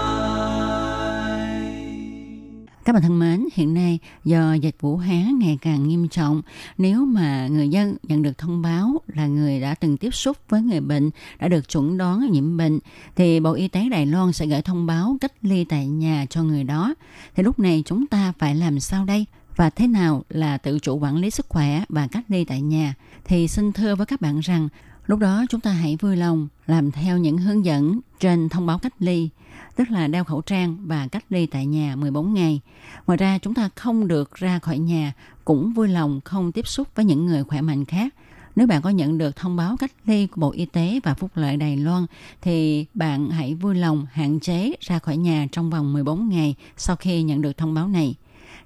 [2.89, 6.41] các bạn thân mến, hiện nay do dịch Vũ Hán ngày càng nghiêm trọng,
[6.77, 10.61] nếu mà người dân nhận được thông báo là người đã từng tiếp xúc với
[10.61, 11.09] người bệnh
[11.39, 12.79] đã được chuẩn đoán nhiễm bệnh,
[13.15, 16.43] thì Bộ Y tế Đài Loan sẽ gửi thông báo cách ly tại nhà cho
[16.43, 16.95] người đó.
[17.35, 19.25] Thì lúc này chúng ta phải làm sao đây?
[19.55, 22.93] Và thế nào là tự chủ quản lý sức khỏe và cách ly tại nhà?
[23.25, 24.69] Thì xin thưa với các bạn rằng,
[25.09, 28.79] lúc đó chúng ta hãy vui lòng làm theo những hướng dẫn trên thông báo
[28.79, 29.29] cách ly
[29.75, 32.59] tức là đeo khẩu trang và cách ly tại nhà 14 ngày.
[33.07, 35.13] Ngoài ra chúng ta không được ra khỏi nhà,
[35.45, 38.15] cũng vui lòng không tiếp xúc với những người khỏe mạnh khác.
[38.55, 41.31] Nếu bạn có nhận được thông báo cách ly của Bộ Y tế và Phúc
[41.35, 42.05] lợi Đài Loan
[42.41, 46.95] thì bạn hãy vui lòng hạn chế ra khỏi nhà trong vòng 14 ngày sau
[46.95, 48.15] khi nhận được thông báo này.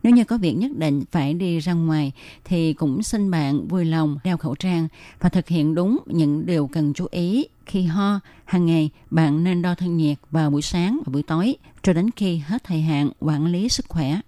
[0.04, 2.12] Nếu như có việc nhất định phải đi ra ngoài
[2.46, 4.88] thì cũng xin bạn vui lòng đeo khẩu trang
[5.20, 8.20] và thực hiện đúng những điều cần chú ý khi ho.
[8.46, 12.10] Hàng ngày bạn nên đo thân nhiệt vào buổi sáng và buổi tối cho đến
[12.16, 14.20] khi hết thời hạn quản lý sức khỏe.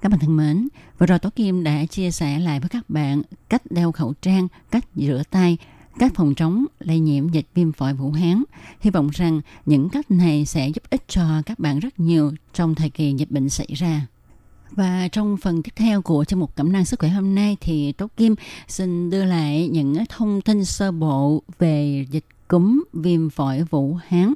[0.00, 3.22] Các bạn thân mến, vừa rồi Tố Kim đã chia sẻ lại với các bạn
[3.48, 5.56] cách đeo khẩu trang, cách rửa tay,
[5.98, 8.42] cách phòng chống lây nhiễm dịch viêm phổi Vũ Hán.
[8.80, 12.74] Hy vọng rằng những cách này sẽ giúp ích cho các bạn rất nhiều trong
[12.74, 14.06] thời kỳ dịch bệnh xảy ra.
[14.76, 17.92] Và trong phần tiếp theo của chương mục Cẩm năng sức khỏe hôm nay thì
[17.92, 18.34] Tố Kim
[18.68, 24.34] xin đưa lại những thông tin sơ bộ về dịch cúm viêm phổi Vũ Hán.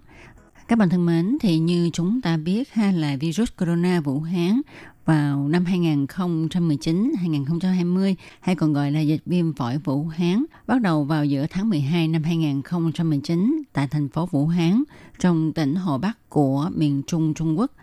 [0.68, 4.60] Các bạn thân mến, thì như chúng ta biết ha là virus corona Vũ Hán
[5.04, 11.24] vào năm 2019-2020 hay còn gọi là dịch viêm phổi Vũ Hán bắt đầu vào
[11.24, 14.82] giữa tháng 12 năm 2019 tại thành phố Vũ Hán
[15.18, 17.70] trong tỉnh Hồ Bắc của miền Trung Trung Quốc–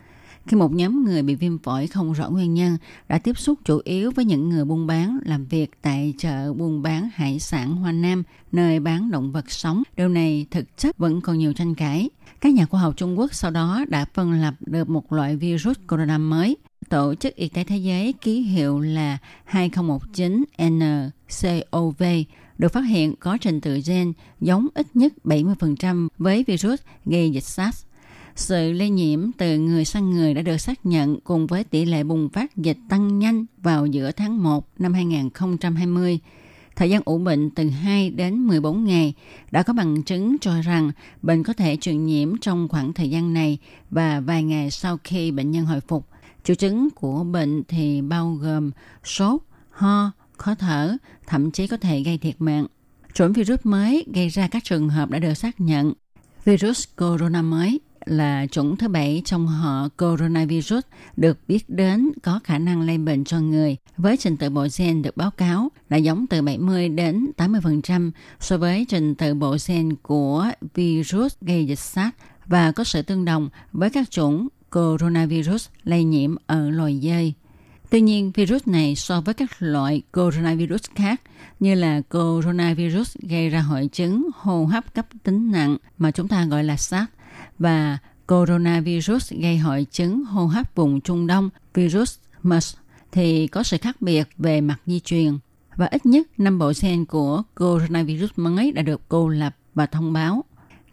[0.47, 2.77] khi một nhóm người bị viêm phổi không rõ nguyên nhân
[3.09, 6.81] đã tiếp xúc chủ yếu với những người buôn bán làm việc tại chợ buôn
[6.81, 9.83] bán hải sản Hoa Nam, nơi bán động vật sống.
[9.97, 12.09] Điều này thực chất vẫn còn nhiều tranh cãi.
[12.41, 15.77] Các nhà khoa học Trung Quốc sau đó đã phân lập được một loại virus
[15.87, 16.57] corona mới.
[16.89, 19.17] Tổ chức Y tế Thế giới ký hiệu là
[19.51, 22.23] 2019-nCoV
[22.57, 27.43] được phát hiện có trình tự gen giống ít nhất 70% với virus gây dịch
[27.43, 27.85] SARS
[28.35, 32.03] sự lây nhiễm từ người sang người đã được xác nhận cùng với tỷ lệ
[32.03, 36.19] bùng phát dịch tăng nhanh vào giữa tháng 1 năm 2020.
[36.75, 39.13] Thời gian ủ bệnh từ 2 đến 14 ngày
[39.51, 43.33] đã có bằng chứng cho rằng bệnh có thể truyền nhiễm trong khoảng thời gian
[43.33, 43.57] này
[43.89, 46.07] và vài ngày sau khi bệnh nhân hồi phục.
[46.43, 48.71] Triệu chứng của bệnh thì bao gồm
[49.03, 52.65] sốt, ho, khó thở, thậm chí có thể gây thiệt mạng.
[53.13, 55.93] Chủng virus mới gây ra các trường hợp đã được xác nhận.
[56.45, 60.83] Virus corona mới là chủng thứ bảy trong họ coronavirus
[61.17, 65.01] được biết đến có khả năng lây bệnh cho người với trình tự bộ gen
[65.01, 69.95] được báo cáo là giống từ 70 đến 80% so với trình tự bộ gen
[69.95, 76.03] của virus gây dịch SARS và có sự tương đồng với các chủng coronavirus lây
[76.03, 77.33] nhiễm ở loài dơi.
[77.89, 81.21] Tuy nhiên, virus này so với các loại coronavirus khác
[81.59, 86.45] như là coronavirus gây ra hội chứng hô hấp cấp tính nặng mà chúng ta
[86.45, 87.09] gọi là SARS
[87.59, 87.97] và
[88.27, 92.75] coronavirus gây hội chứng hô hấp vùng Trung Đông, virus MERS
[93.11, 95.37] thì có sự khác biệt về mặt di truyền
[95.75, 100.13] và ít nhất 5 bộ gen của coronavirus mới đã được cô lập và thông
[100.13, 100.43] báo.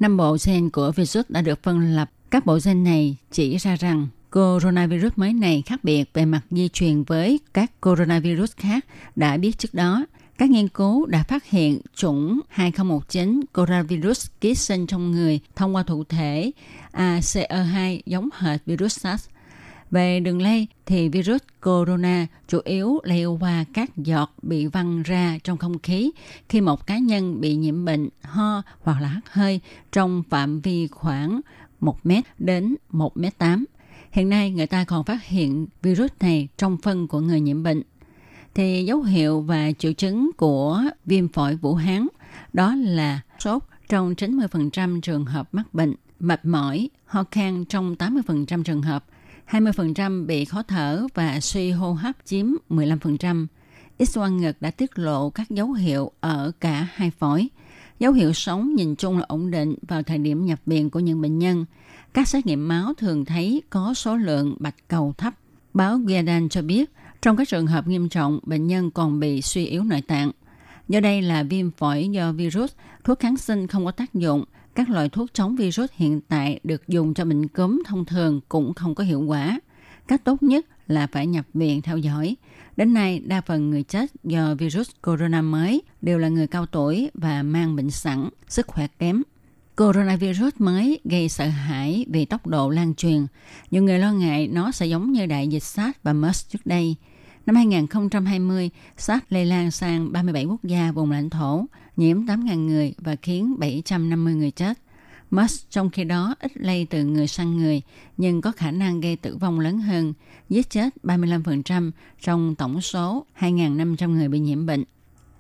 [0.01, 2.11] 5 bộ gen của virus đã được phân lập.
[2.31, 6.69] Các bộ gen này chỉ ra rằng coronavirus mới này khác biệt về mặt di
[6.69, 8.87] truyền với các coronavirus khác
[9.17, 10.07] đã biết trước đó
[10.41, 15.83] các nghiên cứu đã phát hiện chủng 2019 coronavirus ký sinh trong người thông qua
[15.83, 16.51] thụ thể
[16.93, 19.29] ACE2 giống hệt virus SARS.
[19.91, 25.39] Về đường lây thì virus corona chủ yếu lây qua các giọt bị văng ra
[25.45, 26.11] trong không khí
[26.49, 29.61] khi một cá nhân bị nhiễm bệnh, ho hoặc là hắt hơi
[29.93, 31.41] trong phạm vi khoảng
[31.81, 33.65] 1 mét đến 1 mét 8.
[34.11, 37.83] Hiện nay người ta còn phát hiện virus này trong phân của người nhiễm bệnh
[38.55, 42.07] thì dấu hiệu và triệu chứng của viêm phổi Vũ Hán
[42.53, 48.63] đó là sốt trong 90% trường hợp mắc bệnh, mệt mỏi, ho khan trong 80%
[48.63, 49.05] trường hợp,
[49.51, 53.47] 20% bị khó thở và suy hô hấp chiếm 15%.
[53.99, 57.49] X quang ngực đã tiết lộ các dấu hiệu ở cả hai phổi.
[57.99, 61.21] Dấu hiệu sống nhìn chung là ổn định vào thời điểm nhập viện của những
[61.21, 61.65] bệnh nhân.
[62.15, 65.35] Các xét nghiệm máu thường thấy có số lượng bạch cầu thấp.
[65.75, 66.91] Báo Guardian cho biết
[67.23, 70.31] trong các trường hợp nghiêm trọng, bệnh nhân còn bị suy yếu nội tạng.
[70.89, 72.73] Do đây là viêm phổi do virus,
[73.05, 74.45] thuốc kháng sinh không có tác dụng.
[74.75, 78.75] Các loại thuốc chống virus hiện tại được dùng cho bệnh cúm thông thường cũng
[78.75, 79.61] không có hiệu quả.
[80.09, 82.37] Cách tốt nhất là phải nhập viện theo dõi.
[82.77, 87.11] Đến nay, đa phần người chết do virus corona mới đều là người cao tuổi
[87.15, 89.23] và mang bệnh sẵn, sức khỏe kém.
[89.77, 93.27] Coronavirus mới gây sợ hãi vì tốc độ lan truyền.
[93.71, 96.97] Nhiều người lo ngại nó sẽ giống như đại dịch SARS và MERS trước đây–
[97.51, 101.65] Năm 2020, SARS lây lan sang 37 quốc gia vùng lãnh thổ,
[101.97, 104.79] nhiễm 8.000 người và khiến 750 người chết.
[105.31, 107.83] MERS trong khi đó ít lây từ người sang người,
[108.17, 110.13] nhưng có khả năng gây tử vong lớn hơn,
[110.49, 111.91] giết chết 35%
[112.21, 114.85] trong tổng số 2.500 người bị nhiễm bệnh.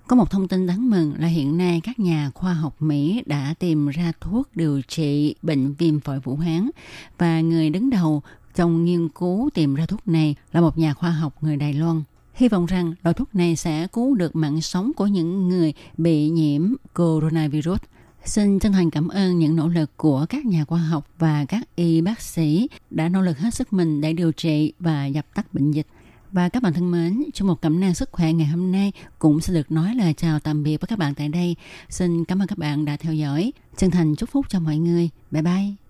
[0.07, 3.55] Có một thông tin đáng mừng là hiện nay các nhà khoa học Mỹ đã
[3.59, 6.71] tìm ra thuốc điều trị bệnh viêm phổi Vũ Hán
[7.19, 8.23] và người đứng đầu
[8.55, 12.03] trong nghiên cứu tìm ra thuốc này là một nhà khoa học người Đài Loan.
[12.35, 16.29] Hy vọng rằng loại thuốc này sẽ cứu được mạng sống của những người bị
[16.29, 17.81] nhiễm coronavirus.
[18.25, 21.77] Xin chân thành cảm ơn những nỗ lực của các nhà khoa học và các
[21.77, 25.55] y bác sĩ đã nỗ lực hết sức mình để điều trị và dập tắt
[25.55, 25.87] bệnh dịch.
[26.33, 29.41] Và các bạn thân mến, trong một cảm năng sức khỏe ngày hôm nay cũng
[29.41, 31.57] sẽ được nói lời chào tạm biệt với các bạn tại đây.
[31.89, 33.53] Xin cảm ơn các bạn đã theo dõi.
[33.77, 35.11] Chân thành chúc phúc cho mọi người.
[35.31, 35.90] Bye bye.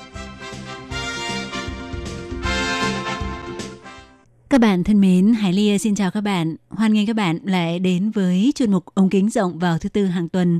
[4.51, 6.55] Các bạn thân mến, Hải Ly xin chào các bạn.
[6.69, 10.05] Hoan nghênh các bạn lại đến với chuyên mục ống kính rộng vào thứ tư
[10.05, 10.59] hàng tuần.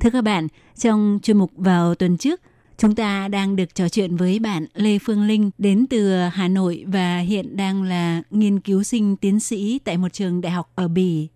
[0.00, 2.40] Thưa các bạn, trong chuyên mục vào tuần trước,
[2.78, 6.84] chúng ta đang được trò chuyện với bạn Lê Phương Linh đến từ Hà Nội
[6.86, 10.88] và hiện đang là nghiên cứu sinh tiến sĩ tại một trường đại học ở
[10.88, 11.28] Bỉ.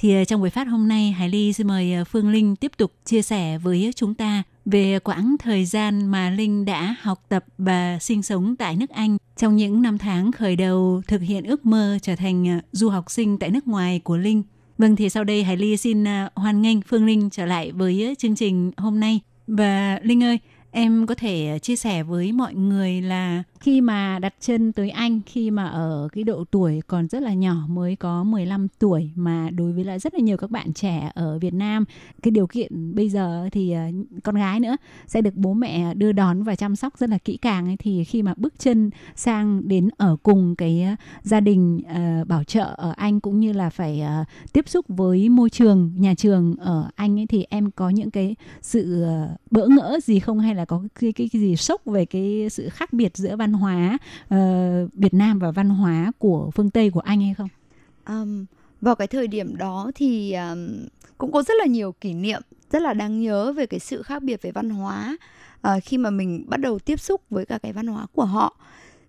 [0.00, 2.72] Thì ờ, trong buổi phát hôm nay, Hải Ly xin mời ờ, Phương Linh tiếp
[2.76, 7.44] tục chia sẻ với chúng ta về quãng thời gian mà Linh đã học tập
[7.58, 11.66] và sinh sống tại nước Anh trong những năm tháng khởi đầu thực hiện ước
[11.66, 14.42] mơ trở thành ờ, du học sinh tại nước ngoài của Linh.
[14.78, 18.36] Vâng thì sau đây Hải Ly xin hoan nghênh Phương Linh trở lại với chương
[18.36, 19.20] trình hôm nay.
[19.46, 20.38] Và Linh ơi,
[20.70, 25.20] em có thể chia sẻ với mọi người là khi mà đặt chân tới Anh
[25.26, 29.50] khi mà ở cái độ tuổi còn rất là nhỏ mới có 15 tuổi mà
[29.50, 31.84] đối với lại rất là nhiều các bạn trẻ ở Việt Nam
[32.22, 33.82] cái điều kiện bây giờ thì ờ,
[34.24, 37.36] con gái nữa sẽ được bố mẹ đưa đón và chăm sóc rất là kỹ
[37.36, 40.86] càng ấy thì khi mà bước chân sang đến ở cùng cái
[41.22, 45.28] gia đình uh, bảo trợ ở Anh cũng như là phải uh, tiếp xúc với
[45.28, 49.04] môi trường nhà trường ở Anh ấy thì em có những cái sự
[49.50, 50.38] bỡ ngỡ gì không?
[50.38, 53.49] Hay là có cái cái, cái gì sốc về cái sự khác biệt giữa văn
[53.50, 53.98] văn hóa
[54.34, 57.48] uh, Việt Nam và văn hóa của phương Tây của anh hay không?
[58.06, 58.44] Um,
[58.80, 60.68] vào cái thời điểm đó thì um,
[61.18, 64.22] cũng có rất là nhiều kỷ niệm rất là đáng nhớ về cái sự khác
[64.22, 65.16] biệt về văn hóa
[65.68, 68.56] uh, khi mà mình bắt đầu tiếp xúc với cả cái văn hóa của họ.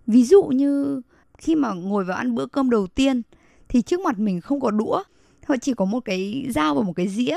[0.06, 1.00] Ví dụ như
[1.38, 3.22] khi mà ngồi vào ăn bữa cơm đầu tiên
[3.68, 5.02] thì trước mặt mình không có đũa,
[5.46, 7.36] họ chỉ có một cái dao và một cái dĩa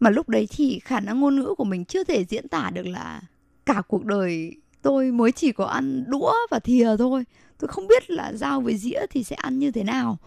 [0.00, 2.86] mà lúc đấy thì khả năng ngôn ngữ của mình chưa thể diễn tả được
[2.86, 3.22] là
[3.66, 7.24] cả cuộc đời tôi mới chỉ có ăn đũa và thìa thôi.
[7.58, 10.18] Tôi không biết là dao với dĩa thì sẽ ăn như thế nào.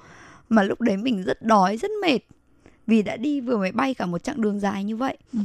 [0.49, 2.19] Mà lúc đấy mình rất đói rất mệt.
[2.87, 5.17] Vì đã đi vừa mới bay cả một chặng đường dài như vậy.
[5.33, 5.39] Ừ.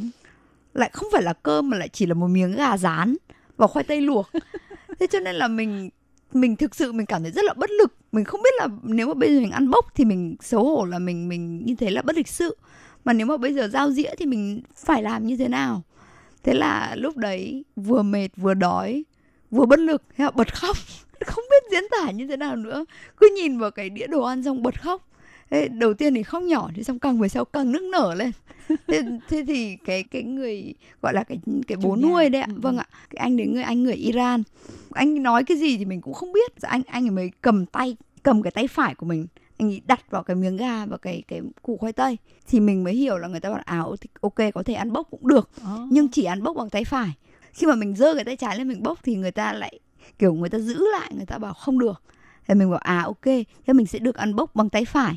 [0.74, 3.16] lại không phải là cơm mà lại chỉ là một miếng gà rán
[3.56, 4.30] và khoai tây luộc.
[5.00, 5.90] Thế cho nên là mình
[6.32, 7.94] mình thực sự mình cảm thấy rất là bất lực.
[8.12, 10.84] Mình không biết là nếu mà bây giờ mình ăn bốc thì mình xấu hổ
[10.84, 12.56] là mình mình như thế là bất lịch sự.
[13.04, 15.82] Mà nếu mà bây giờ giao dĩa thì mình phải làm như thế nào
[16.42, 19.04] thế là lúc đấy vừa mệt vừa đói
[19.50, 20.76] vừa bất lực thế là bật khóc.
[21.26, 22.84] Không biết diễn tả như thế nào nữa.
[23.16, 25.08] Cứ nhìn vào cái đĩa đồ ăn xong bật khóc.
[25.50, 28.30] Thế đầu tiên thì khóc nhỏ thì xong càng về sau càng nức nở lên.
[28.86, 32.48] Thế, thế thì cái cái người gọi là cái cái bố nuôi đấy ạ.
[32.48, 32.60] Ừ.
[32.62, 32.86] vâng ạ.
[33.10, 34.42] Cái anh đấy người anh người Iran.
[34.90, 36.52] Anh nói cái gì thì mình cũng không biết.
[36.60, 39.26] Anh anh ấy mới cầm tay cầm cái tay phải của mình
[39.62, 42.18] anh ấy đặt vào cái miếng gà và cái cái củ khoai tây.
[42.48, 45.06] Thì mình mới hiểu là người ta bảo áo à, ok có thể ăn bốc
[45.10, 45.80] cũng được oh.
[45.90, 47.12] nhưng chỉ ăn bốc bằng tay phải.
[47.52, 49.80] Khi mà mình giơ cái tay trái lên mình bốc thì người ta lại
[50.18, 52.02] kiểu người ta giữ lại người ta bảo không được.
[52.46, 53.24] Thì mình bảo à ok
[53.66, 55.16] thế mình sẽ được ăn bốc bằng tay phải.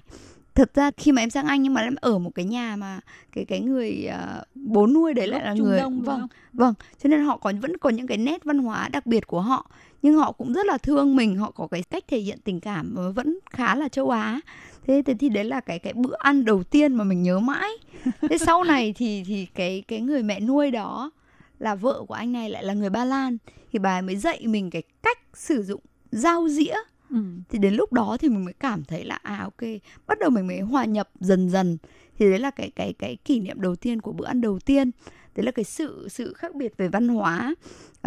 [0.56, 3.00] Thật ra khi mà em sang anh nhưng mà em ở một cái nhà mà
[3.32, 6.74] cái cái người uh, bố nuôi đấy lại là người đông, vâng vâng
[7.04, 9.70] cho nên họ còn vẫn có những cái nét văn hóa đặc biệt của họ
[10.02, 12.96] nhưng họ cũng rất là thương mình họ có cái cách thể hiện tình cảm
[13.16, 14.42] vẫn khá là châu Á.
[14.88, 17.70] Thế thế thì đấy là cái cái bữa ăn đầu tiên mà mình nhớ mãi.
[18.30, 21.12] Thế sau này thì thì cái cái người mẹ nuôi đó
[21.60, 23.38] là vợ của anh này lại là người Ba Lan
[23.72, 25.82] thì bà ấy mới dạy mình cái cách sử dụng
[26.12, 26.76] dao dĩa.
[27.10, 27.18] Ừ.
[27.50, 29.70] thì đến lúc đó thì mình mới cảm thấy là à ok
[30.08, 31.78] bắt đầu mình mới hòa nhập dần dần.
[32.18, 34.92] Thì đấy là cái cái cái kỷ niệm đầu tiên của bữa ăn đầu tiên.
[35.36, 37.56] Đấy là cái sự sự khác biệt về văn hóa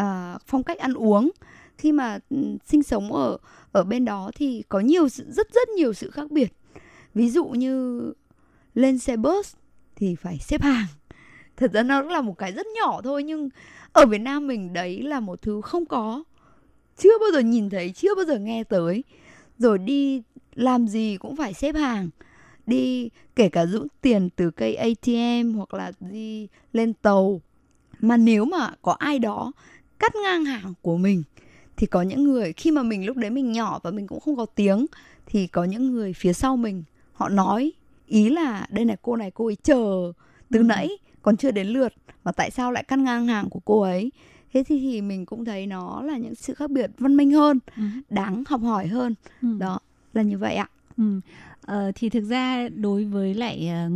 [0.00, 1.30] uh, phong cách ăn uống
[1.78, 3.38] khi mà ừ, sinh sống ở
[3.72, 6.52] ở bên đó thì có nhiều sự, rất rất nhiều sự khác biệt.
[7.14, 8.02] Ví dụ như
[8.74, 9.54] lên xe bus
[9.96, 10.86] thì phải xếp hàng.
[11.56, 13.48] Thật ra nó là một cái rất nhỏ thôi nhưng
[13.92, 16.24] ở Việt Nam mình đấy là một thứ không có.
[16.96, 19.04] Chưa bao giờ nhìn thấy chưa bao giờ nghe tới.
[19.58, 20.22] Rồi đi
[20.54, 22.10] làm gì cũng phải xếp hàng.
[22.66, 27.40] Đi kể cả rút tiền từ cây ATM hoặc là đi lên tàu.
[28.00, 29.52] Mà nếu mà có ai đó
[29.98, 31.22] cắt ngang hàng của mình
[31.78, 34.36] thì có những người khi mà mình lúc đấy mình nhỏ và mình cũng không
[34.36, 34.86] có tiếng
[35.26, 37.72] thì có những người phía sau mình họ nói
[38.06, 40.12] ý là đây này cô này cô ấy chờ
[40.50, 40.62] từ ừ.
[40.62, 40.90] nãy
[41.22, 41.92] còn chưa đến lượt
[42.24, 44.10] mà tại sao lại cắt ngang hàng của cô ấy
[44.52, 47.58] thế thì thì mình cũng thấy nó là những sự khác biệt văn minh hơn
[47.76, 47.82] ừ.
[48.10, 49.48] đáng học hỏi hơn ừ.
[49.58, 49.80] đó
[50.14, 51.20] là như vậy ạ ừ.
[51.60, 53.92] ờ, thì thực ra đối với lại uh,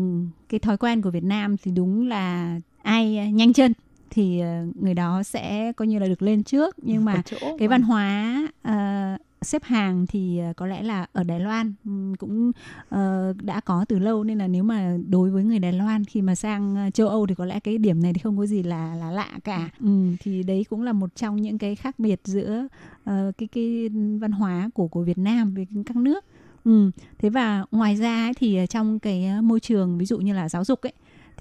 [0.49, 3.73] cái thói quen của Việt Nam thì đúng là ai nhanh chân
[4.13, 7.23] thì uh, người đó sẽ coi như là được lên trước nhưng mà
[7.59, 8.37] cái văn hóa
[8.69, 11.73] uh, xếp hàng thì ờ, có lẽ là ở Đài Loan
[12.19, 12.53] cũng
[12.95, 16.23] uh, đã có từ lâu nên là nếu mà đối với người Đài Loan khi
[16.23, 18.95] mà sang châu Âu thì có lẽ cái điểm này thì không có gì là
[18.95, 19.71] là lạ cả.
[19.81, 22.67] Ừ, thì đấy cũng là một trong những cái khác biệt giữa
[23.11, 23.89] uh, cái cái
[24.21, 26.25] văn hóa của của Việt Nam với các nước.
[26.65, 26.91] Ừ.
[27.19, 30.65] Thế và ngoài ra ấy, thì trong cái môi trường ví dụ như là giáo
[30.65, 30.93] dục ấy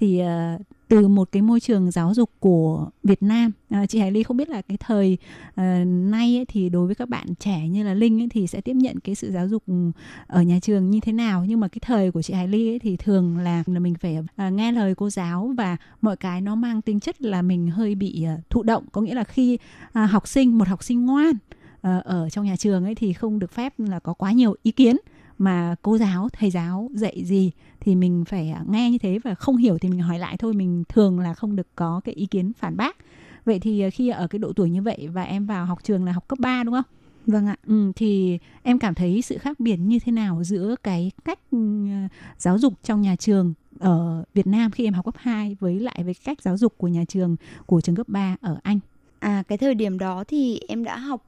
[0.02, 4.10] thì uh, từ một cái môi trường giáo dục của Việt Nam à, chị Hải
[4.10, 5.18] Ly không biết là cái thời
[5.50, 8.60] uh, nay ấy, thì đối với các bạn trẻ như là Linh ấy, thì sẽ
[8.60, 9.90] tiếp nhận cái sự giáo dục ừ,
[10.26, 11.44] ở nhà trường như thế nào?
[11.48, 14.18] Nhưng mà cái thời của chị Hải Ly ấy, thì thường là là mình phải
[14.18, 17.94] uh, nghe lời cô giáo và mọi cái nó mang tính chất là mình hơi
[17.94, 18.84] bị uh, thụ động.
[18.92, 22.56] Có nghĩa là khi uh, học sinh một học sinh ngoan uh, ở trong nhà
[22.56, 24.96] trường ấy thì không được phép là có quá nhiều ý kiến
[25.42, 29.34] mà cô giáo thầy giáo dạy gì thì mình phải à, nghe như thế và
[29.34, 32.26] không hiểu thì mình hỏi lại thôi mình thường là không được có cái ý
[32.26, 32.96] kiến phản bác
[33.44, 36.04] vậy thì à, khi ở cái độ tuổi như vậy và em vào học trường
[36.04, 36.84] là học cấp 3 đúng không
[37.26, 37.56] Vâng ạ.
[37.66, 42.10] Ừ, thì em cảm thấy sự khác biệt như thế nào giữa cái cách uh,
[42.38, 46.02] giáo dục trong nhà trường ở Việt Nam khi em học cấp 2 với lại
[46.04, 47.36] với cách giáo dục của nhà trường
[47.66, 48.80] của trường cấp 3 ở Anh?
[49.22, 51.26] À cái thời điểm đó thì em đã học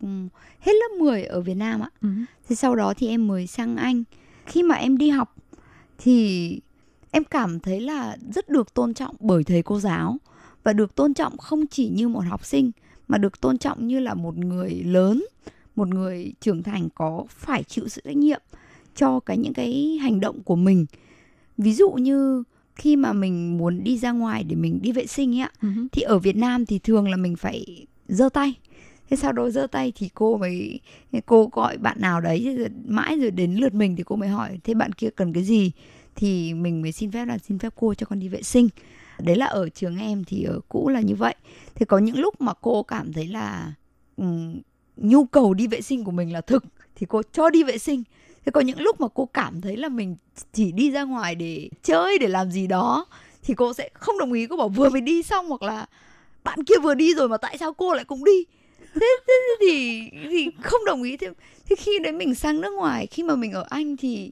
[0.61, 1.90] hết lớp 10 ở Việt Nam ạ.
[2.03, 2.09] Ừ.
[2.49, 4.05] Thế sau đó thì em mới sang Anh.
[4.47, 5.36] Khi mà em đi học
[5.99, 6.61] thì
[7.11, 10.16] em cảm thấy là rất được tôn trọng bởi thầy cô giáo
[10.64, 12.70] và được tôn trọng không chỉ như một học sinh
[13.09, 15.24] mà được tôn trọng như là một người lớn,
[15.76, 18.40] một người trưởng thành có phải chịu sự trách nhiệm
[18.97, 20.86] cho cái những cái hành động của mình.
[21.59, 22.42] Ví dụ như
[22.76, 25.86] khi mà mình muốn đi ra ngoài để mình đi vệ sinh ấy ạ uh-huh.
[25.92, 28.54] thì ở Việt Nam thì thường là mình phải giơ tay.
[29.10, 30.80] Thế sau đó giơ tay thì cô mới
[31.26, 34.58] cô gọi bạn nào đấy rồi mãi rồi đến lượt mình thì cô mới hỏi
[34.64, 35.72] thế bạn kia cần cái gì?
[36.16, 38.68] Thì mình mới xin phép là xin phép cô cho con đi vệ sinh.
[39.18, 41.34] Đấy là ở trường em thì ở cũ là như vậy.
[41.74, 43.72] Thì có những lúc mà cô cảm thấy là
[44.16, 44.60] um,
[44.96, 46.64] nhu cầu đi vệ sinh của mình là thực
[46.94, 48.02] thì cô cho đi vệ sinh
[48.45, 50.16] thế có những lúc mà cô cảm thấy là mình
[50.53, 53.07] chỉ đi ra ngoài để chơi để làm gì đó
[53.42, 54.47] thì cô sẽ không đồng ý.
[54.47, 55.86] Cô bảo vừa mới đi xong hoặc là
[56.45, 58.45] bạn kia vừa đi rồi mà tại sao cô lại cũng đi?
[58.95, 61.16] Thế, thế thì thì không đồng ý.
[61.16, 61.30] Thế,
[61.68, 64.30] thế khi đấy mình sang nước ngoài khi mà mình ở anh thì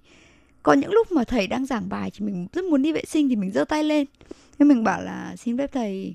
[0.63, 3.29] có những lúc mà thầy đang giảng bài thì mình rất muốn đi vệ sinh
[3.29, 4.07] thì mình giơ tay lên.
[4.59, 6.15] Thế mình bảo là xin phép thầy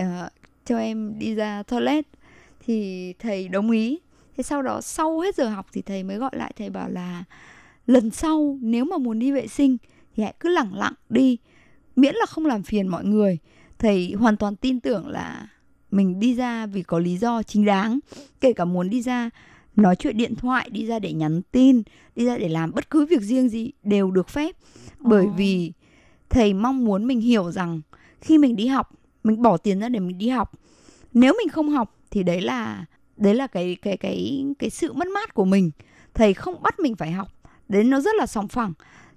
[0.00, 0.04] uh,
[0.64, 2.06] cho em đi ra toilet.
[2.66, 3.98] Thì thầy đồng ý
[4.38, 7.24] thế sau đó sau hết giờ học thì thầy mới gọi lại thầy bảo là
[7.86, 9.76] lần sau nếu mà muốn đi vệ sinh
[10.16, 11.38] thì hãy cứ lẳng lặng đi
[11.96, 13.38] miễn là không làm phiền mọi người.
[13.78, 15.48] Thầy hoàn toàn tin tưởng là
[15.90, 17.98] mình đi ra vì có lý do chính đáng
[18.40, 19.30] kể cả muốn đi ra
[19.76, 21.82] nói chuyện điện thoại đi ra để nhắn tin
[22.16, 24.56] đi ra để làm bất cứ việc riêng gì đều được phép.
[24.98, 25.36] Bởi oh.
[25.36, 25.72] vì
[26.30, 27.80] thầy mong muốn mình hiểu rằng
[28.20, 28.90] khi mình đi học
[29.24, 30.52] mình bỏ tiền ra để mình đi học.
[31.12, 32.84] Nếu mình không học thì đấy là
[33.18, 35.70] đấy là cái cái cái cái sự mất mát của mình.
[36.14, 37.28] Thầy không bắt mình phải học.
[37.68, 38.72] Đấy nó rất là sòng phẳng.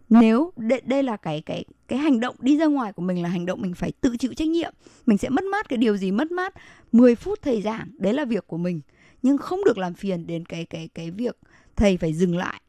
[0.10, 3.30] Nếu đây, đây là cái cái cái hành động đi ra ngoài của mình là
[3.30, 4.74] hành động mình phải tự chịu trách nhiệm.
[5.06, 6.54] Mình sẽ mất mát cái điều gì mất mát
[6.92, 8.82] 10 phút thầy giảng đấy là việc của mình.
[9.22, 11.38] Nhưng không được làm phiền đến cái cái cái việc
[11.76, 12.62] thầy phải dừng lại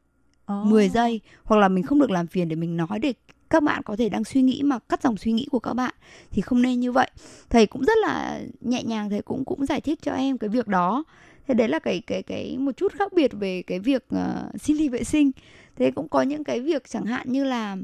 [0.53, 0.67] oh.
[0.67, 3.13] 10 giây hoặc là mình không được làm phiền để mình nói để
[3.53, 5.95] các bạn có thể đang suy nghĩ mà cắt dòng suy nghĩ của các bạn
[6.31, 7.11] thì không nên như vậy.
[7.51, 10.69] Thầy cũng rất là nhẹ nhàng thầy cũng cũng giải thích cho em cái việc
[10.69, 11.05] đó.
[11.47, 14.79] Thế đấy là cái cái cái một chút khác biệt về cái việc uh, xin
[14.79, 15.31] đi vệ sinh.
[15.77, 17.77] Thế cũng có những cái việc chẳng hạn như là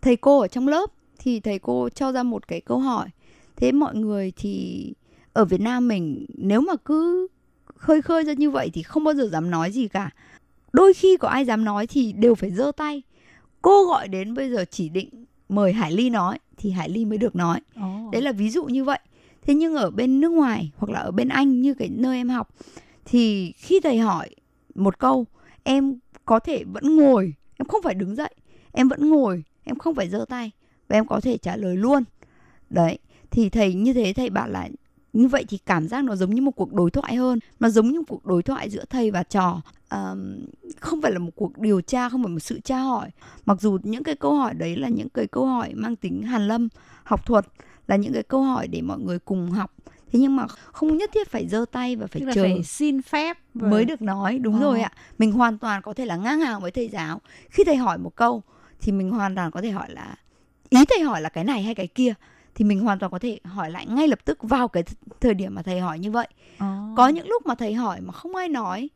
[0.00, 3.08] thầy cô ở trong lớp thì thầy cô cho ra một cái câu hỏi.
[3.56, 4.92] Thế mọi người thì
[5.32, 7.26] ở Việt Nam mình nếu mà cứ
[7.74, 10.10] khơi khơi ra như vậy thì không bao giờ dám nói gì cả.
[10.72, 13.02] Đôi khi có ai dám nói thì đều phải giơ tay
[13.66, 15.08] cô gọi đến bây giờ chỉ định
[15.48, 17.60] mời Hải Ly nói thì Hải Ly mới được nói.
[17.80, 18.12] Oh.
[18.12, 18.98] đấy là ví dụ như vậy.
[19.42, 22.28] Thế nhưng ở bên nước ngoài hoặc là ở bên Anh như cái nơi em
[22.28, 22.54] học
[23.04, 24.28] thì khi thầy hỏi
[24.74, 25.26] một câu
[25.62, 28.34] em có thể vẫn ngồi em không phải đứng dậy
[28.72, 30.50] em vẫn ngồi em không phải giơ tay
[30.88, 32.02] và em có thể trả lời luôn.
[32.70, 32.98] Đấy
[33.30, 34.68] thì thầy như thế thầy bảo là
[35.12, 37.38] như vậy thì cảm giác nó giống như một cuộc đối thoại hơn.
[37.60, 40.44] Nó giống như một cuộc đối thoại giữa thầy và trò um,
[40.80, 43.10] không phải là một cuộc điều tra không phải một sự tra hỏi.
[43.46, 46.48] Mặc dù những cái câu hỏi đấy là những cái câu hỏi mang tính hàn
[46.48, 46.68] lâm
[47.04, 47.46] học thuật
[47.86, 49.72] là những cái câu hỏi để mọi người cùng học.
[50.12, 52.42] Thế nhưng mà không nhất thiết phải giơ tay và phải Tức chờ.
[52.42, 53.70] phải xin phép và...
[53.70, 54.60] mới được nói đúng ờ.
[54.60, 54.92] rồi ạ.
[55.18, 57.20] Mình hoàn toàn có thể là ngang hàng với thầy giáo.
[57.50, 58.42] Khi thầy hỏi một câu
[58.80, 60.14] thì mình hoàn toàn có thể hỏi là
[60.68, 62.14] ý thầy hỏi là cái này hay cái kia?
[62.54, 64.82] Thì mình hoàn toàn có thể hỏi lại ngay lập tức vào cái
[65.20, 66.28] thời điểm mà thầy hỏi như vậy.
[66.58, 66.78] À.
[66.96, 68.88] có những lúc mà thầy hỏi mà không ai nói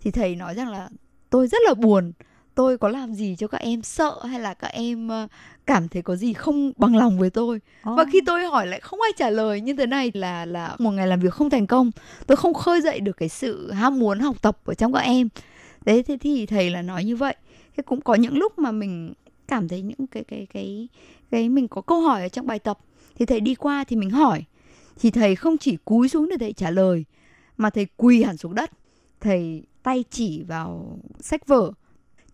[0.00, 0.88] thì thầy nói rằng là
[1.30, 2.12] tôi rất là buồn.
[2.54, 5.26] Tôi có làm gì cho các em sợ hay là các em ờ,
[5.66, 7.56] cảm thấy có gì không bằng lòng với tôi?
[7.90, 7.96] Oh.
[7.96, 10.90] và khi tôi hỏi lại không ai trả lời như thế này là là một
[10.90, 11.90] ngày làm việc không thành công.
[12.26, 15.28] Tôi không khơi dậy được cái sự ham muốn học tập ở trong các em.
[15.84, 17.36] Đấy thế thì thầy là nói như vậy.
[17.76, 19.12] Thế cũng có những lúc mà mình
[19.48, 20.88] cảm thấy những cái cái cái
[21.30, 22.78] cái mình có câu hỏi ở trong bài tập.
[23.18, 24.44] Thì thầy đi qua thì mình hỏi.
[25.00, 27.04] Thì thầy không chỉ cúi xuống để thầy trả lời
[27.56, 28.70] mà thầy quỳ hẳn xuống đất.
[29.20, 31.72] Thầy tay chỉ vào sách vở.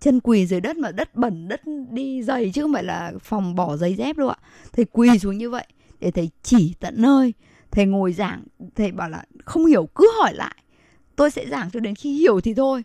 [0.01, 3.55] Chân quỳ dưới đất mà đất bẩn đất đi giày chứ không phải là phòng
[3.55, 4.37] bỏ giày dép đâu ạ.
[4.73, 5.67] Thầy quỳ xuống như vậy
[6.01, 7.35] để thầy chỉ tận nơi.
[7.71, 8.43] Thầy ngồi giảng
[8.75, 10.57] thầy bảo là không hiểu cứ hỏi lại.
[11.17, 12.83] Tôi sẽ giảng cho đến khi hiểu thì thôi.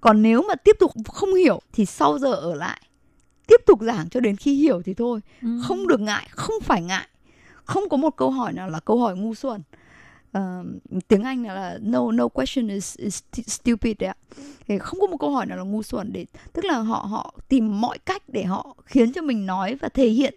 [0.00, 2.80] Còn nếu mà tiếp tục không hiểu thì sau giờ ở lại.
[3.46, 5.20] Tiếp tục giảng cho đến khi hiểu thì thôi.
[5.42, 5.48] Ừ.
[5.62, 7.08] không được ngại không phải ngại.
[7.64, 9.62] Không có một câu hỏi nào là câu hỏi ngu xuẩn
[10.38, 10.66] uh,
[11.08, 14.14] tiếng Anh là no no question is, is stupid đấy ạ.
[14.68, 17.34] Thì không có một câu hỏi nào là ngu xuẩn để tức là họ họ
[17.48, 20.34] tìm mọi cách để họ khiến cho mình nói và thể hiện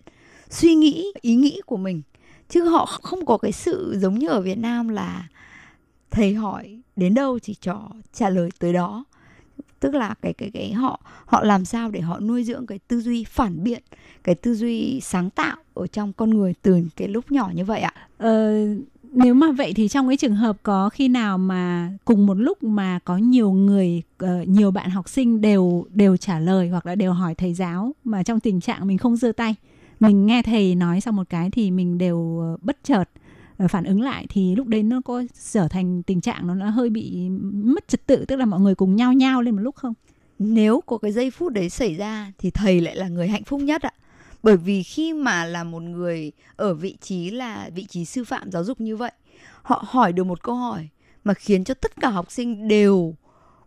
[0.49, 2.01] suy nghĩ ý nghĩ của mình.
[2.49, 5.27] Chứ họ không có cái sự giống như ở Việt Nam là
[6.11, 9.05] thầy hỏi đến đâu thì trò trả lời tới đó.
[9.79, 13.01] Tức là cái cái cái họ họ làm sao để họ nuôi dưỡng cái tư
[13.01, 13.83] duy phản biện
[14.23, 17.81] cái tư duy sáng tạo ở trong con người từ cái lúc nhỏ như vậy
[17.81, 17.93] ạ?
[18.17, 18.65] Ờ,
[19.17, 22.63] nếu mà vậy thì trong cái trường hợp có khi nào mà cùng một lúc
[22.63, 26.95] mà có nhiều người uh, nhiều bạn học sinh đều đều trả lời hoặc là
[26.95, 29.55] đều hỏi thầy giáo mà trong tình trạng mình không giơ tay
[29.99, 33.03] mình nghe thầy nói xong một cái thì mình đều ờ, bất chợt
[33.57, 36.69] ờ, phản ứng lại thì lúc đấy nó có trở thành tình trạng nó nó
[36.69, 39.75] hơi bị mất trật tự tức là mọi người cùng nhau nhau lên một lúc
[39.75, 39.93] không?
[40.39, 43.61] Nếu có cái giây phút đấy xảy ra thì thầy lại là người hạnh phúc
[43.61, 43.91] nhất ạ
[44.43, 48.51] bởi vì khi mà là một người ở vị trí là vị trí sư phạm
[48.51, 49.11] giáo dục như vậy
[49.61, 50.89] họ hỏi được một câu hỏi
[51.23, 53.15] mà khiến cho tất cả học sinh đều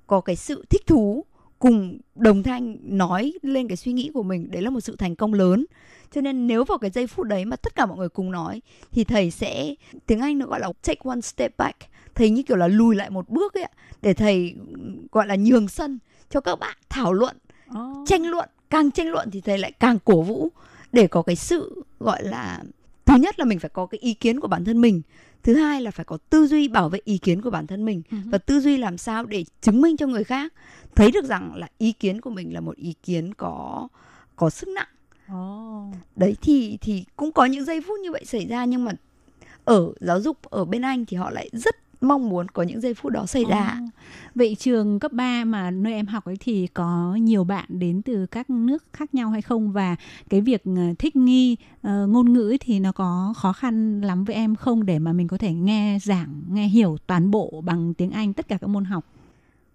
[0.06, 1.24] có cái sự thích thú
[1.60, 4.50] cùng đồng thanh nói lên cái suy nghĩ của mình.
[4.50, 5.66] Đấy là một sự thành công lớn.
[6.12, 8.62] Cho nên nếu vào cái giây phút đấy mà tất cả mọi người cùng nói
[8.92, 9.74] thì thầy sẽ
[10.06, 11.78] tiếng anh nó gọi là take one step back.
[12.14, 13.68] Thầy như kiểu là lùi lại một bước ấy
[14.02, 14.54] để thầy
[15.12, 15.98] gọi là nhường sân
[16.30, 17.36] cho các bạn thảo luận
[17.78, 18.08] oh.
[18.08, 20.48] tranh luận càng tranh luận thì thầy lại càng cổ vũ
[20.92, 22.62] để có cái sự gọi là
[23.06, 25.02] thứ nhất là mình phải có cái ý kiến của bản thân mình
[25.42, 28.02] thứ hai là phải có tư duy bảo vệ ý kiến của bản thân mình
[28.10, 28.30] uh-huh.
[28.30, 30.52] và tư duy làm sao để chứng minh cho người khác
[30.94, 33.88] thấy được rằng là ý kiến của mình là một ý kiến có
[34.36, 34.88] có sức nặng
[35.34, 35.94] oh.
[36.16, 38.92] đấy thì thì cũng có những giây phút như vậy xảy ra nhưng mà
[39.64, 42.94] ở giáo dục ở bên anh thì họ lại rất mong muốn có những giây
[42.94, 43.78] phút đó xảy ra.
[43.84, 43.90] Oh.
[44.34, 48.26] Vậy trường cấp 3 mà nơi em học ấy thì có nhiều bạn đến từ
[48.26, 49.96] các nước khác nhau hay không và
[50.30, 54.36] cái việc ờ, thích nghi uh, ngôn ngữ thì nó có khó khăn lắm với
[54.36, 58.10] em không để mà mình có thể nghe giảng, nghe hiểu toàn bộ bằng tiếng
[58.10, 59.04] Anh tất cả các môn học?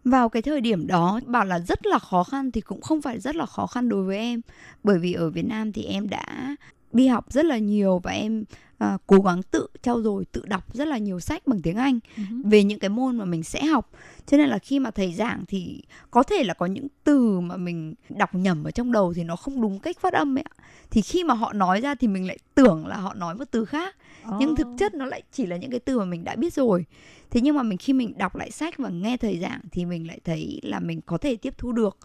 [0.06, 3.20] vào cái thời điểm đó bảo là rất là khó khăn thì cũng không phải
[3.20, 4.42] rất là khó khăn đối với em
[4.84, 6.56] bởi vì ở Việt Nam thì em đã
[6.96, 8.44] đi học rất là nhiều và em
[8.84, 12.00] uh, cố gắng tự trau dồi tự đọc rất là nhiều sách bằng tiếng Anh
[12.16, 12.50] uh-huh.
[12.50, 13.92] về những cái môn mà mình sẽ học.
[14.26, 15.82] Cho nên là khi mà thầy giảng thì
[16.12, 19.36] có thể là có những từ mà mình đọc nhầm ở trong đầu thì nó
[19.36, 20.64] không đúng cách phát âm ấy ạ.
[20.92, 23.66] Thì khi mà họ nói ra thì mình lại tưởng là họ nói một từ
[23.66, 23.96] khác.
[24.30, 24.36] Oh.
[24.40, 26.86] nhưng thực chất nó lại chỉ là những cái từ mà mình đã biết rồi.
[27.32, 30.08] Thế nhưng mà mình khi mình đọc lại sách và nghe thầy giảng thì mình
[30.08, 31.98] lại thấy là mình có thể tiếp thu được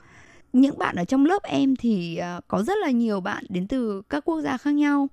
[0.53, 4.03] những bạn ở trong lớp em thì uh, có rất là nhiều bạn đến từ
[4.09, 5.09] các quốc gia khác nhau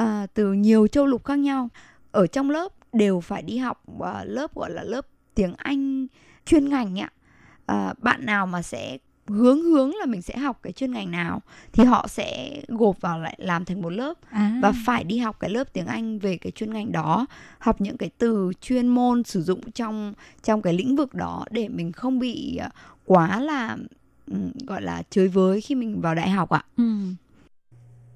[0.00, 1.68] uh, từ nhiều châu lục khác nhau
[2.12, 6.06] ở trong lớp đều phải đi học uh, lớp gọi là lớp tiếng Anh
[6.46, 7.10] chuyên ngành ạ
[7.72, 11.42] uh, bạn nào mà sẽ hướng hướng là mình sẽ học cái chuyên ngành nào
[11.72, 14.58] thì họ sẽ gộp vào lại làm thành một lớp à.
[14.62, 17.26] và phải đi học cái lớp tiếng Anh về cái chuyên ngành đó
[17.58, 21.68] học những cái từ chuyên môn sử dụng trong trong cái lĩnh vực đó để
[21.68, 22.60] mình không bị
[23.04, 23.76] quá là
[24.30, 26.64] Ừ, gọi là chơi với khi mình vào đại học ạ.
[26.76, 26.84] Ừ.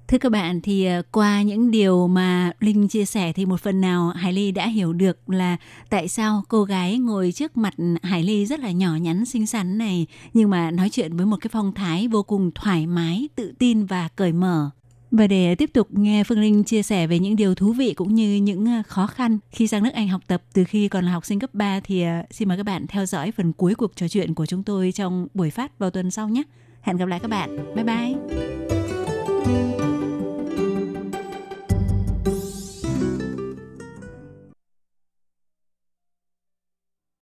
[0.07, 3.81] Thưa các bạn thì ờ, qua những điều mà Linh chia sẻ thì một phần
[3.81, 5.57] nào Hải Ly đã hiểu được là
[5.89, 9.77] tại sao cô gái ngồi trước mặt Hải Ly rất là nhỏ nhắn xinh xắn
[9.77, 13.53] này nhưng mà nói chuyện với một cái phong thái vô cùng thoải mái, tự
[13.59, 14.69] tin và cởi mở.
[15.17, 18.15] Và để tiếp tục nghe Phương Linh chia sẻ về những điều thú vị cũng
[18.15, 21.11] như những ờ, khó khăn khi sang nước Anh học tập từ khi còn là
[21.11, 23.95] học sinh cấp 3 thì ờ, xin mời các bạn theo dõi phần cuối cuộc
[23.95, 26.43] trò chuyện của chúng tôi trong buổi phát vào tuần sau nhé.
[26.81, 27.75] Hẹn gặp lại các bạn.
[27.75, 28.84] Bye bye.